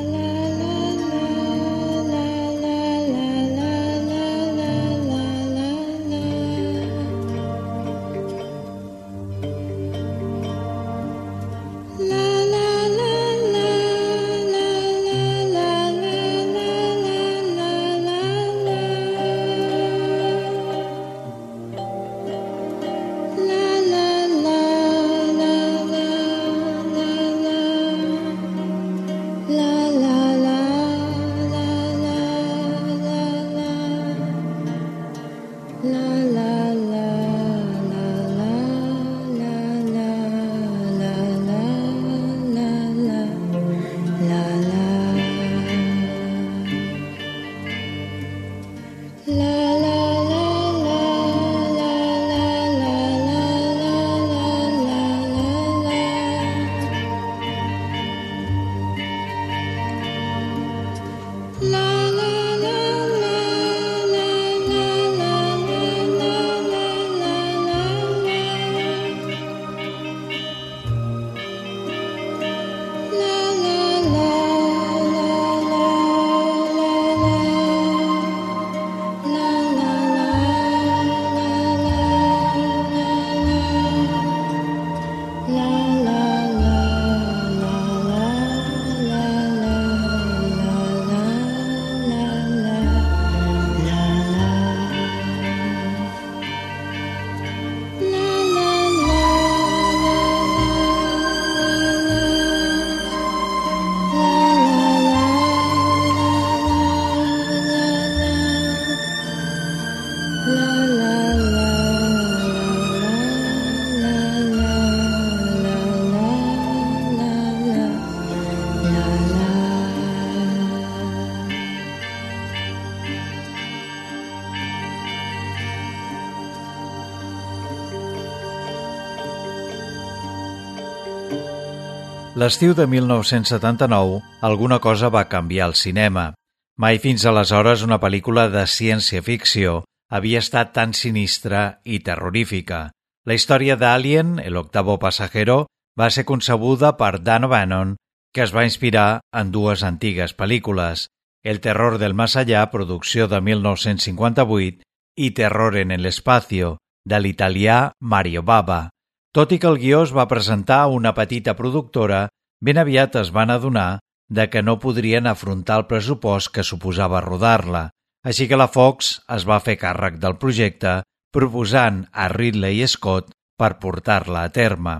L'estiu 132.38 132.70
de 132.78 132.84
1979, 132.86 134.20
alguna 134.46 134.76
cosa 134.78 135.08
va 135.10 135.24
canviar 135.26 135.64
al 135.66 135.72
cinema. 135.74 136.34
Mai 136.78 137.00
fins 137.02 137.24
aleshores 137.26 137.80
una 137.82 137.96
pel·lícula 137.98 138.44
de 138.52 138.60
ciència-ficció 138.70 139.80
havia 140.14 140.38
estat 140.38 140.70
tan 140.76 140.92
sinistra 140.94 141.80
i 141.82 141.98
terrorífica. 142.06 142.92
La 143.26 143.34
història 143.34 143.74
d'Alien, 143.80 144.36
el 144.38 144.56
octavo 144.60 145.00
pasajero, 145.02 145.64
va 145.98 146.12
ser 146.14 146.24
concebuda 146.28 146.92
per 147.00 147.18
Dan 147.18 147.48
O'Bannon, 147.48 147.96
que 148.30 148.44
es 148.46 148.54
va 148.54 148.66
inspirar 148.68 149.18
en 149.34 149.50
dues 149.50 149.82
antigues 149.82 150.36
pel·lícules, 150.36 151.08
El 151.42 151.60
terror 151.60 151.98
del 151.98 152.14
más 152.14 152.36
allá, 152.36 152.70
producció 152.70 153.26
de 153.26 153.40
1958, 153.40 154.82
i 155.16 155.30
Terror 155.32 155.76
en 155.76 155.90
el 155.90 156.06
espacio, 156.06 156.78
de 157.04 157.18
l'italià 157.18 157.92
Mario 157.98 158.42
Bava. 158.42 158.90
Tot 159.38 159.52
i 159.54 159.60
que 159.62 159.68
el 159.70 159.76
guió 159.78 160.00
es 160.02 160.10
va 160.10 160.24
presentar 160.26 160.76
a 160.82 160.86
una 160.90 161.12
petita 161.14 161.52
productora, 161.54 162.24
ben 162.58 162.78
aviat 162.82 163.20
es 163.20 163.28
van 163.30 163.52
adonar 163.54 164.00
de 164.28 164.48
que 164.50 164.64
no 164.66 164.80
podrien 164.82 165.28
afrontar 165.30 165.76
el 165.78 165.84
pressupost 165.86 166.50
que 166.56 166.64
suposava 166.66 167.20
rodar-la, 167.22 167.84
així 168.26 168.48
que 168.50 168.58
la 168.58 168.66
Fox 168.66 169.12
es 169.36 169.44
va 169.46 169.60
fer 169.62 169.76
càrrec 169.78 170.16
del 170.18 170.34
projecte, 170.42 171.04
proposant 171.30 172.00
a 172.10 172.26
Ridley 172.32 172.82
Scott 172.90 173.30
per 173.54 173.76
portar-la 173.78 174.42
a 174.42 174.50
terme. 174.50 174.96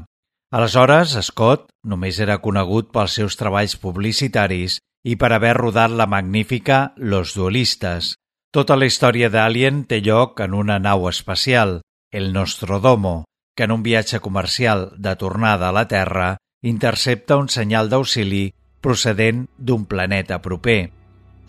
Aleshores, 0.55 1.17
Scott 1.27 1.67
només 1.83 2.21
era 2.23 2.39
conegut 2.39 2.93
pels 2.95 3.19
seus 3.19 3.35
treballs 3.41 3.75
publicitaris 3.83 4.79
i 5.03 5.17
per 5.19 5.33
haver 5.35 5.57
rodat 5.59 5.91
la 5.91 6.07
magnífica 6.07 6.93
Los 6.97 7.35
Duelistes. 7.35 8.15
Tota 8.55 8.79
la 8.79 8.87
història 8.87 9.35
d'Alien 9.35 9.83
té 9.91 9.99
lloc 9.99 10.39
en 10.47 10.55
una 10.55 10.79
nau 10.79 11.09
espacial, 11.11 11.81
el 12.15 12.31
Nostrodomo, 12.33 13.25
que 13.59 13.67
en 13.67 13.73
un 13.75 13.83
viatge 13.83 14.21
comercial 14.23 14.93
de 15.03 15.17
tornada 15.19 15.69
a 15.69 15.75
la 15.75 15.89
Terra 15.91 16.37
intercepta 16.63 17.41
un 17.43 17.49
senyal 17.51 17.91
d'auxili 17.91 18.53
procedent 18.81 19.49
d'un 19.59 19.89
planeta 19.91 20.39
proper. 20.45 20.93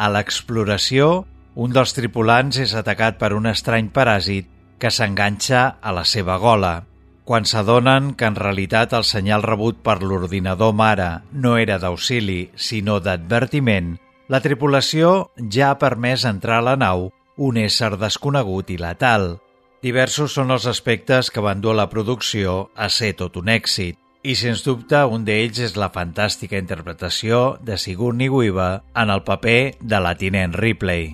A 0.02 0.10
l'exploració, 0.10 1.28
un 1.54 1.70
dels 1.76 1.94
tripulants 1.94 2.58
és 2.58 2.74
atacat 2.74 3.22
per 3.22 3.36
un 3.38 3.46
estrany 3.46 3.94
paràsit 3.94 4.50
que 4.82 4.90
s'enganxa 4.90 5.78
a 5.78 5.94
la 5.94 6.08
seva 6.10 6.42
gola. 6.42 6.88
Quan 7.30 7.46
s'adonen 7.46 8.16
que 8.18 8.26
en 8.26 8.42
realitat 8.42 8.98
el 8.98 9.06
senyal 9.06 9.46
rebut 9.46 9.84
per 9.86 10.00
l'ordinador 10.02 10.74
mare 10.74 11.12
no 11.30 11.58
era 11.62 11.78
d'auxili, 11.78 12.50
sinó 12.58 12.98
d'advertiment, 12.98 14.00
La 14.30 14.44
tripulació 14.46 15.32
ja 15.50 15.72
ha 15.72 15.78
permès 15.82 16.22
entrar 16.30 16.60
a 16.60 16.66
la 16.68 16.76
nau 16.78 17.08
un 17.50 17.58
ésser 17.58 17.96
desconegut 17.98 18.70
i 18.70 18.76
letal. 18.78 19.40
Diversos 19.80 20.34
són 20.36 20.52
els 20.52 20.66
aspectes 20.68 21.30
que 21.32 21.40
van 21.40 21.62
dur 21.64 21.72
la 21.78 21.88
producció 21.88 22.68
a 22.76 22.90
ser 22.92 23.14
tot 23.22 23.38
un 23.40 23.48
èxit. 23.54 23.96
I, 24.28 24.34
sens 24.36 24.66
dubte, 24.66 25.00
un 25.08 25.24
d'ells 25.24 25.62
és 25.70 25.78
la 25.80 25.88
fantàstica 25.94 26.60
interpretació 26.60 27.56
de 27.64 27.78
Sigourney 27.80 28.28
Weaver 28.28 28.82
en 29.00 29.16
el 29.16 29.24
paper 29.24 29.80
de 29.80 30.04
la 30.04 30.18
tinent 30.20 30.58
Ripley. 30.60 31.14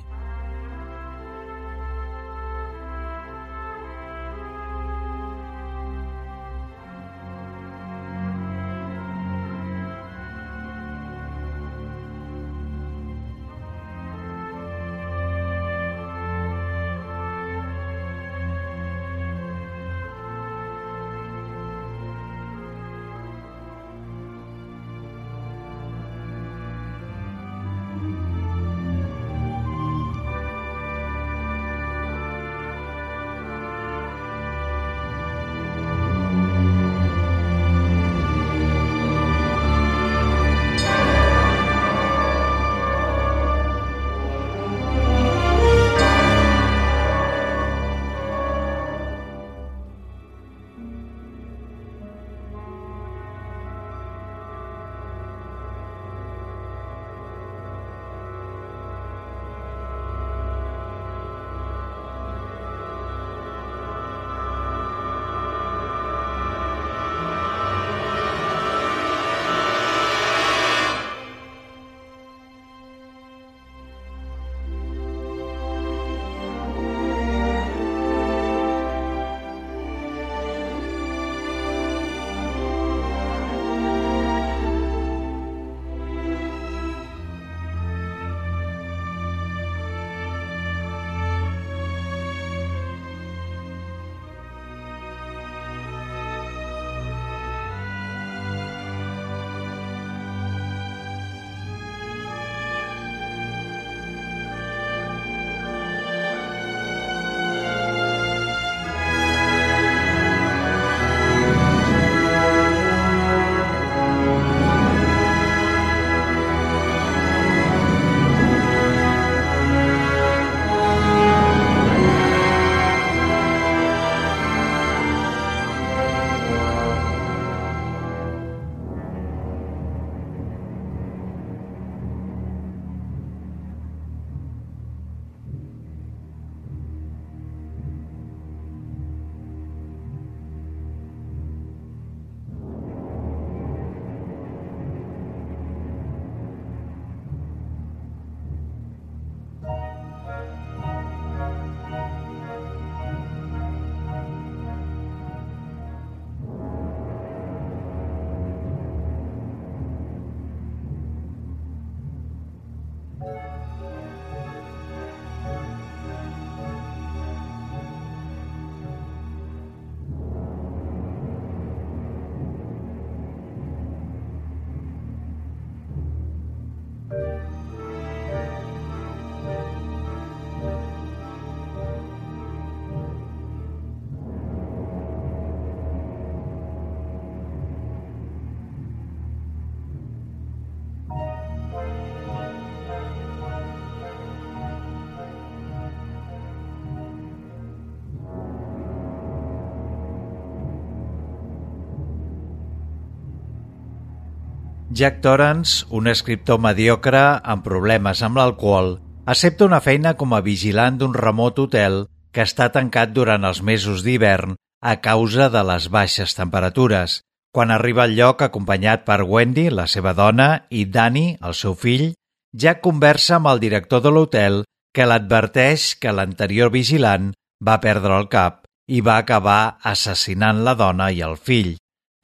Jack 204.95 205.19
Torrance, 205.19 205.83
un 205.91 206.07
escriptor 206.07 206.61
mediocre 206.63 207.21
amb 207.43 207.65
problemes 207.65 208.21
amb 208.23 208.39
l'alcohol, 208.39 208.93
accepta 209.27 209.65
una 209.67 209.81
feina 209.83 210.13
com 210.15 210.31
a 210.31 210.39
vigilant 210.45 210.95
d'un 211.01 211.11
remot 211.17 211.59
hotel 211.59 212.05
que 212.31 212.45
està 212.47 212.69
tancat 212.71 213.11
durant 213.11 213.43
els 213.43 213.59
mesos 213.59 214.05
d'hivern 214.07 214.55
a 214.79 214.95
causa 215.03 215.49
de 215.51 215.65
les 215.67 215.89
baixes 215.91 216.37
temperatures. 216.39 217.19
Quan 217.51 217.75
arriba 217.75 218.05
al 218.05 218.15
lloc 218.15 218.47
acompanyat 218.47 219.03
per 219.03 219.19
Wendy, 219.27 219.67
la 219.67 219.89
seva 219.91 220.15
dona, 220.15 220.63
i 220.71 220.87
Danny, 220.87 221.27
el 221.43 221.59
seu 221.59 221.75
fill, 221.75 222.13
Jack 222.55 222.79
conversa 222.79 223.35
amb 223.35 223.51
el 223.51 223.59
director 223.59 223.99
de 223.99 224.15
l'hotel 224.15 224.61
que 224.95 225.11
l'adverteix 225.11 225.97
que 225.99 226.15
l'anterior 226.15 226.71
vigilant 226.71 227.33
va 227.59 227.81
perdre 227.83 228.15
el 228.15 228.31
cap 228.31 228.63
i 228.87 229.03
va 229.03 229.19
acabar 229.19 229.75
assassinant 229.83 230.63
la 230.63 230.79
dona 230.79 231.11
i 231.11 231.19
el 231.19 231.35
fill. 231.35 231.75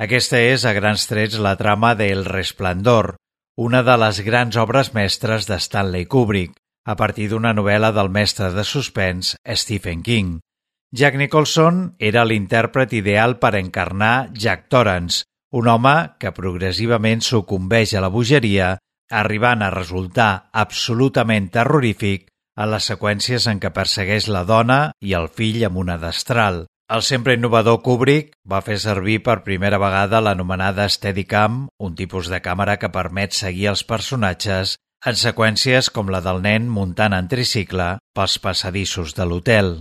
Aquesta 0.02 0.40
és, 0.42 0.64
a 0.66 0.72
grans 0.74 1.04
trets, 1.06 1.36
la 1.38 1.54
trama 1.60 1.92
de 1.94 2.08
El 2.10 2.24
Resplendor, 2.26 3.12
una 3.62 3.84
de 3.86 3.94
les 4.02 4.22
grans 4.26 4.56
obres 4.58 4.96
mestres 4.96 5.46
de 5.46 5.60
Stanley 5.62 6.08
Kubrick, 6.10 6.56
a 6.90 6.96
partir 6.98 7.28
d'una 7.30 7.52
novel·la 7.54 7.92
del 7.94 8.10
mestre 8.10 8.50
de 8.56 8.64
suspens 8.66 9.36
Stephen 9.46 10.02
King. 10.02 10.40
Jack 10.90 11.20
Nicholson 11.22 11.84
era 12.00 12.24
l'intèrpret 12.26 12.96
ideal 12.98 13.38
per 13.38 13.54
encarnar 13.60 14.32
Jack 14.34 14.66
Torrance, 14.74 15.22
un 15.54 15.70
home 15.70 15.96
que 16.18 16.34
progressivament 16.34 17.22
sucumbeix 17.22 17.94
a 17.94 18.02
la 18.02 18.10
bogeria, 18.10 18.74
arribant 19.12 19.62
a 19.62 19.70
resultar 19.70 20.50
absolutament 20.66 21.52
terrorífic 21.54 22.26
en 22.58 22.74
les 22.74 22.90
seqüències 22.90 23.46
en 23.54 23.62
què 23.62 23.70
persegueix 23.70 24.34
la 24.34 24.48
dona 24.50 24.82
i 25.00 25.14
el 25.14 25.30
fill 25.30 25.62
amb 25.70 25.78
una 25.86 26.02
destral. 26.02 26.66
El 26.92 27.04
sempre 27.08 27.38
innovador 27.38 27.78
Kubrick 27.86 28.34
va 28.52 28.58
fer 28.66 28.76
servir 28.84 29.22
per 29.24 29.38
primera 29.46 29.78
vegada 29.80 30.20
l'anomenada 30.20 30.90
Steadicam, 30.92 31.62
un 31.88 31.96
tipus 31.96 32.28
de 32.34 32.42
càmera 32.44 32.76
que 32.82 32.92
permet 32.92 33.38
seguir 33.38 33.70
els 33.72 33.86
personatges 33.88 34.76
en 35.08 35.20
seqüències 35.24 35.88
com 35.96 36.12
la 36.12 36.20
del 36.26 36.44
nen 36.44 36.68
muntant 36.68 37.16
en 37.16 37.32
tricicle 37.32 37.94
pels 38.12 38.36
passadissos 38.44 39.16
de 39.16 39.30
l'hotel. 39.32 39.76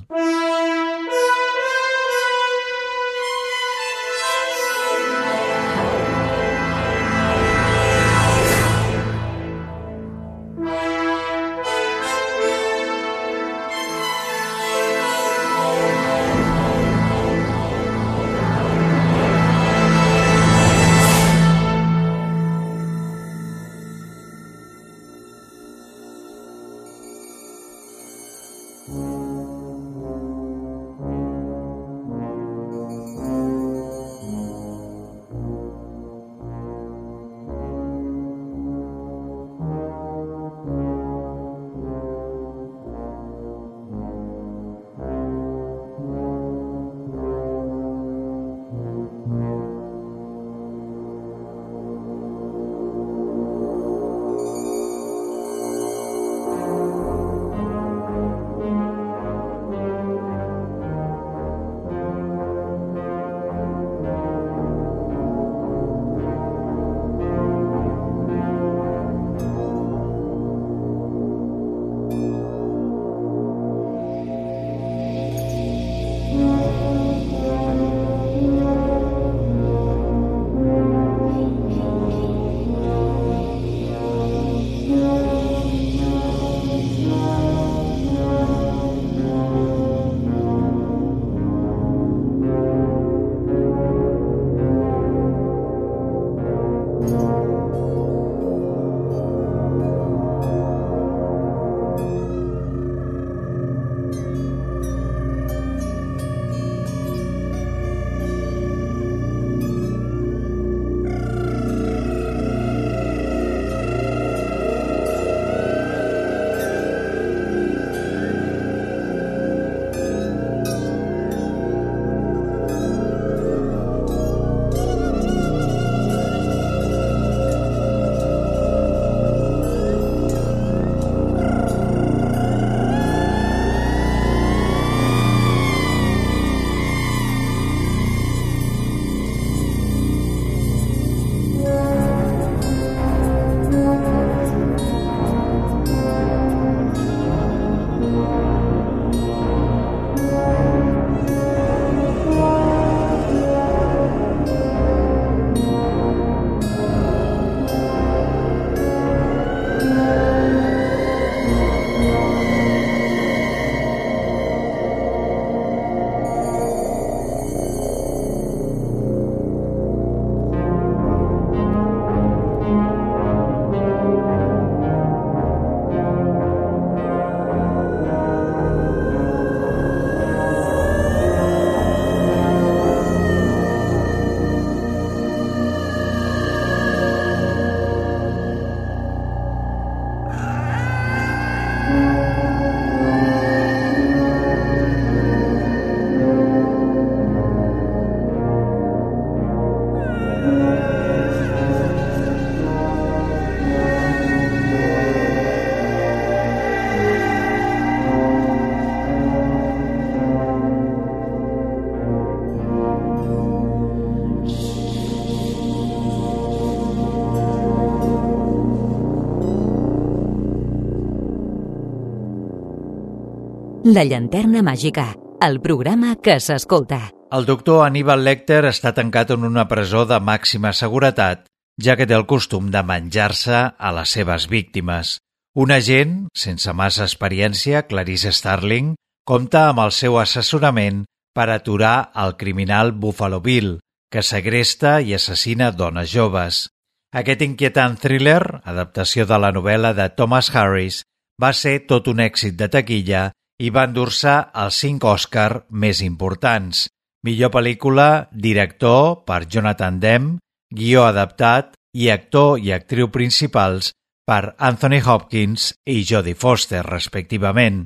La 223.91 224.05
llanterna 224.05 224.61
màgica, 224.63 225.17
el 225.43 225.57
programa 225.65 226.13
que 226.23 226.37
s'escolta. 226.39 226.99
El 227.35 227.47
doctor 227.49 227.81
Aníbal 227.83 228.21
Lecter 228.23 228.61
està 228.69 228.93
tancat 228.95 229.33
en 229.35 229.47
una 229.49 229.65
presó 229.67 230.05
de 230.07 230.21
màxima 230.23 230.71
seguretat, 230.81 231.49
ja 231.83 231.97
que 231.99 232.07
té 232.07 232.15
el 232.15 232.27
costum 232.31 232.69
de 232.71 232.85
menjar-se 232.87 233.63
a 233.75 233.91
les 233.97 234.13
seves 234.15 234.47
víctimes. 234.53 235.17
Un 235.59 235.75
agent, 235.75 236.13
sense 236.45 236.75
massa 236.83 237.09
experiència, 237.09 237.83
Clarice 237.89 238.31
Starling, 238.31 238.93
compta 239.27 239.65
amb 239.73 239.83
el 239.87 239.91
seu 239.97 240.21
assessorament 240.23 241.03
per 241.35 241.49
aturar 241.51 242.13
el 242.15 242.37
criminal 242.39 242.93
Buffalo 242.93 243.43
Bill, 243.43 243.81
que 244.13 244.23
segresta 244.23 245.01
i 245.01 245.19
assassina 245.19 245.73
dones 245.75 246.15
joves. 246.15 246.69
Aquest 247.11 247.43
inquietant 247.43 247.99
thriller, 247.99 248.63
adaptació 248.63 249.27
de 249.27 249.43
la 249.43 249.51
novel·la 249.51 249.97
de 249.99 250.13
Thomas 250.15 250.55
Harris, 250.55 251.03
va 251.43 251.51
ser 251.57 251.81
tot 251.91 252.07
un 252.07 252.23
èxit 252.23 252.55
de 252.55 252.71
taquilla 252.71 253.27
i 253.61 253.69
va 253.69 253.85
endur-se 253.89 254.33
els 254.63 254.79
cinc 254.85 255.05
Òscar 255.05 255.67
més 255.71 256.01
importants. 256.07 256.87
Millor 257.27 257.53
pel·lícula, 257.53 258.29
director 258.33 259.21
per 259.29 259.45
Jonathan 259.45 259.99
Demme, 260.01 260.39
guió 260.73 261.05
adaptat 261.05 261.75
i 261.93 262.09
actor 262.09 262.59
i 262.59 262.73
actriu 262.73 263.11
principals 263.13 263.93
per 264.25 264.55
Anthony 264.59 265.01
Hopkins 265.05 265.75
i 265.85 266.01
Jodie 266.07 266.39
Foster, 266.39 266.85
respectivament. 266.87 267.85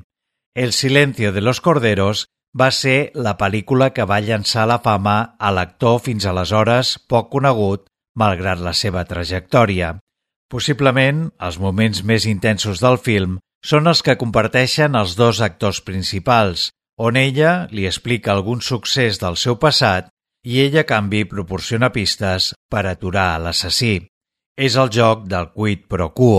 El 0.55 0.71
silencio 0.71 1.33
de 1.33 1.41
los 1.41 1.59
corderos 1.59 2.27
va 2.55 2.69
ser 2.71 3.11
la 3.15 3.35
pel·lícula 3.35 3.89
que 3.91 4.05
va 4.07 4.21
llançar 4.23 4.63
la 4.69 4.79
fama 4.79 5.35
a 5.37 5.51
l'actor 5.51 5.99
fins 6.05 6.27
aleshores 6.29 6.95
poc 7.11 7.27
conegut, 7.33 7.89
malgrat 8.15 8.61
la 8.63 8.71
seva 8.71 9.03
trajectòria. 9.09 9.97
Possiblement, 10.47 11.25
els 11.41 11.57
moments 11.59 12.05
més 12.05 12.29
intensos 12.29 12.79
del 12.79 13.01
film 13.01 13.41
són 13.65 13.89
els 13.89 14.03
que 14.05 14.17
comparteixen 14.21 14.95
els 14.99 15.15
dos 15.17 15.41
actors 15.41 15.81
principals, 15.81 16.69
on 17.01 17.17
ella 17.17 17.53
li 17.71 17.87
explica 17.89 18.33
algun 18.33 18.61
succés 18.61 19.17
del 19.21 19.39
seu 19.41 19.57
passat 19.57 20.11
i 20.45 20.61
ella, 20.61 20.83
a 20.85 20.89
canvi, 20.89 21.23
proporciona 21.25 21.89
pistes 21.89 22.51
per 22.69 22.85
aturar 22.85 23.39
l'assassí. 23.41 23.95
És 24.55 24.77
el 24.77 24.91
joc 24.93 25.25
del 25.31 25.49
quid 25.55 25.87
pro 25.89 26.11
quo. 26.13 26.35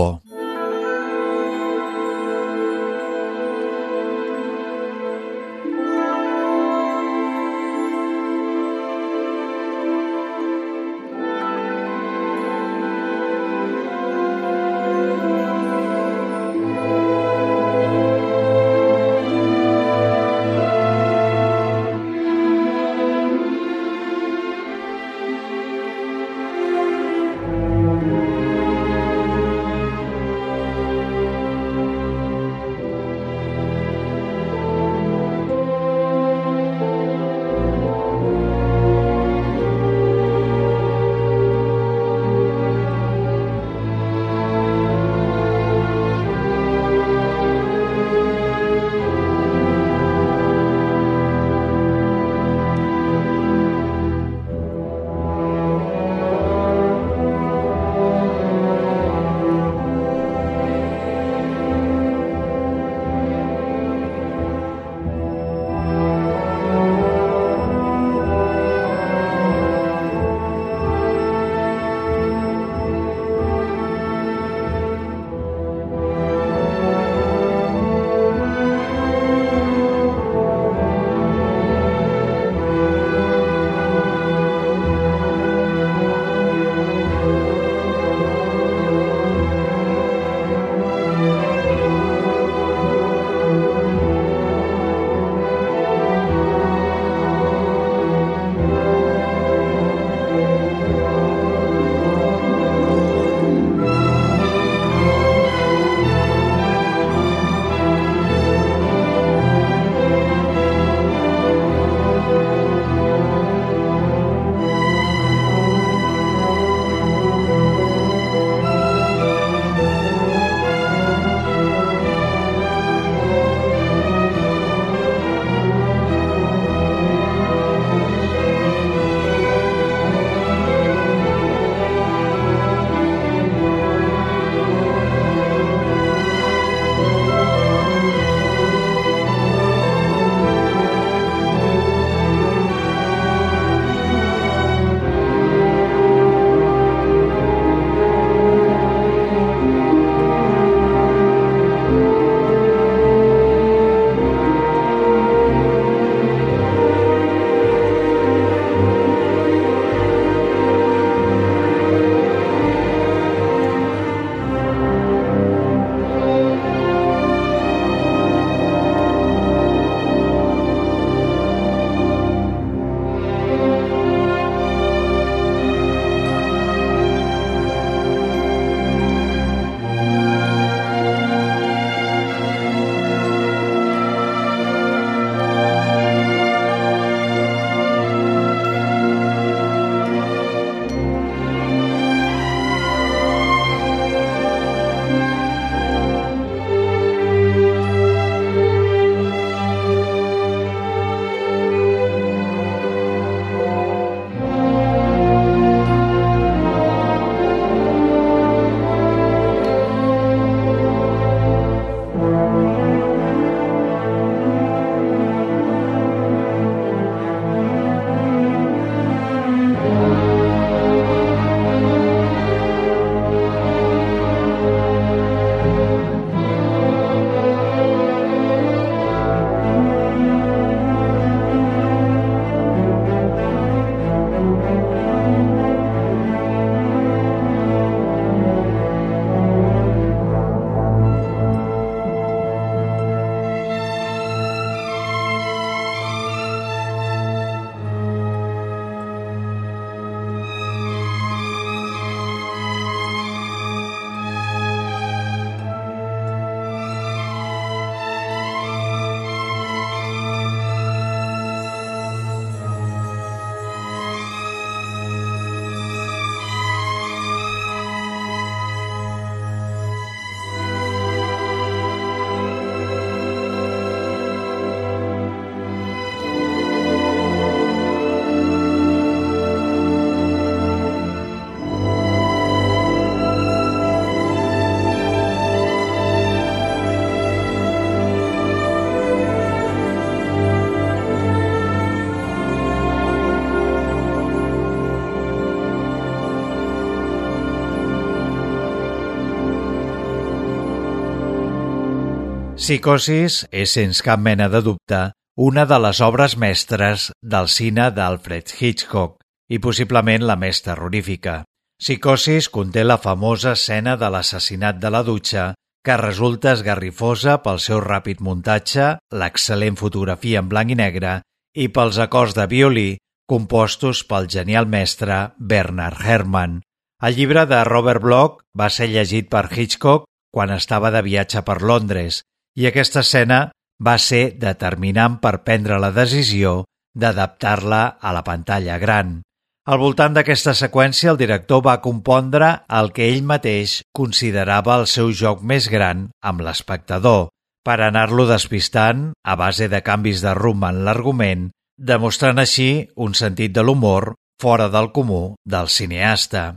Psicosis 302.57 303.43
és, 303.53 303.69
sense 303.69 304.01
cap 304.01 304.17
mena 304.17 304.47
de 304.49 304.63
dubte, 304.65 304.99
una 305.37 305.67
de 305.69 305.77
les 305.77 305.99
obres 306.01 306.33
mestres 306.41 307.11
del 307.21 307.47
cine 307.53 307.91
d'Alfred 307.93 308.49
Hitchcock 308.49 309.19
i 309.53 309.59
possiblement 309.61 310.23
la 310.25 310.35
més 310.41 310.63
terrorífica. 310.65 311.43
Psicosis 311.77 312.47
conté 312.49 312.81
la 312.83 312.97
famosa 312.97 313.51
escena 313.53 313.93
de 314.01 314.09
l'assassinat 314.09 314.79
de 314.81 314.89
la 314.89 315.03
dutxa 315.05 315.51
que 315.85 315.99
resulta 316.01 316.55
esgarrifosa 316.57 317.37
pel 317.45 317.61
seu 317.61 317.77
ràpid 317.83 318.23
muntatge, 318.25 318.87
l'excel·lent 319.13 319.77
fotografia 319.77 320.41
en 320.41 320.49
blanc 320.49 320.73
i 320.73 320.77
negre 320.81 321.19
i 321.53 321.67
pels 321.69 321.99
acords 322.01 322.33
de 322.33 322.47
violí 322.49 322.87
compostos 323.29 324.01
pel 324.09 324.25
genial 324.33 324.65
mestre 324.65 325.19
Bernard 325.37 326.01
Herrmann. 326.01 326.63
El 327.05 327.13
llibre 327.21 327.45
de 327.45 327.61
Robert 327.69 328.01
Bloch 328.01 328.41
va 328.57 328.71
ser 328.73 328.89
llegit 328.89 329.29
per 329.29 329.45
Hitchcock 329.45 330.09
quan 330.33 330.49
estava 330.57 330.89
de 330.89 331.03
viatge 331.05 331.45
per 331.45 331.61
Londres 331.61 332.23
i 332.57 332.65
aquesta 332.69 333.05
escena 333.05 333.39
va 333.83 333.95
ser 334.01 334.33
determinant 334.41 335.19
per 335.21 335.43
prendre 335.45 335.77
la 335.79 335.93
decisió 335.93 336.63
d'adaptar-la 336.97 337.81
a 338.01 338.13
la 338.15 338.23
pantalla 338.25 338.77
gran. 338.81 339.21
Al 339.67 339.77
voltant 339.81 340.13
d'aquesta 340.15 340.53
seqüència, 340.55 341.11
el 341.11 341.19
director 341.19 341.61
va 341.65 341.81
compondre 341.83 342.53
el 342.79 342.93
que 342.95 343.09
ell 343.11 343.25
mateix 343.27 343.81
considerava 343.93 344.77
el 344.79 344.87
seu 344.87 345.11
joc 345.11 345.43
més 345.43 345.67
gran 345.69 346.07
amb 346.23 346.41
l'espectador, 346.47 347.27
per 347.67 347.81
anar-lo 347.83 348.25
despistant 348.29 349.11
a 349.27 349.35
base 349.35 349.67
de 349.67 349.83
canvis 349.83 350.23
de 350.23 350.33
rumb 350.39 350.63
en 350.63 350.85
l'argument, 350.87 351.49
demostrant 351.77 352.39
així 352.39 352.87
un 352.95 353.13
sentit 353.13 353.51
de 353.53 353.65
l'humor 353.67 354.13
fora 354.41 354.69
del 354.71 354.93
comú 354.95 355.35
del 355.45 355.67
cineasta. 355.67 356.53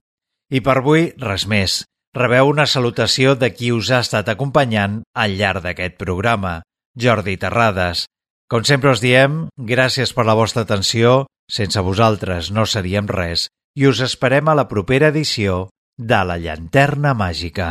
I 0.51 0.63
per 0.63 0.79
avui, 0.79 1.11
res 1.19 1.49
més. 1.51 1.81
Rebeu 2.17 2.49
una 2.51 2.67
salutació 2.67 3.37
de 3.39 3.53
qui 3.55 3.71
us 3.71 3.91
ha 3.95 4.01
estat 4.03 4.29
acompanyant 4.33 4.97
al 5.15 5.37
llarg 5.39 5.63
d'aquest 5.63 5.95
programa, 6.01 6.57
Jordi 6.99 7.37
Terrades. 7.39 8.09
Com 8.51 8.67
sempre 8.67 8.91
us 8.91 9.03
diem, 9.05 9.45
gràcies 9.55 10.11
per 10.17 10.27
la 10.27 10.35
vostra 10.35 10.67
atenció 10.67 11.29
sense 11.51 11.83
vosaltres 11.87 12.51
no 12.51 12.67
seríem 12.67 13.07
res 13.11 13.47
i 13.79 13.87
us 13.87 14.03
esperem 14.03 14.51
a 14.51 14.57
la 14.59 14.67
propera 14.67 15.15
edició 15.15 15.69
de 15.99 16.25
La 16.27 16.39
Llanterna 16.39 17.15
Màgica. 17.15 17.71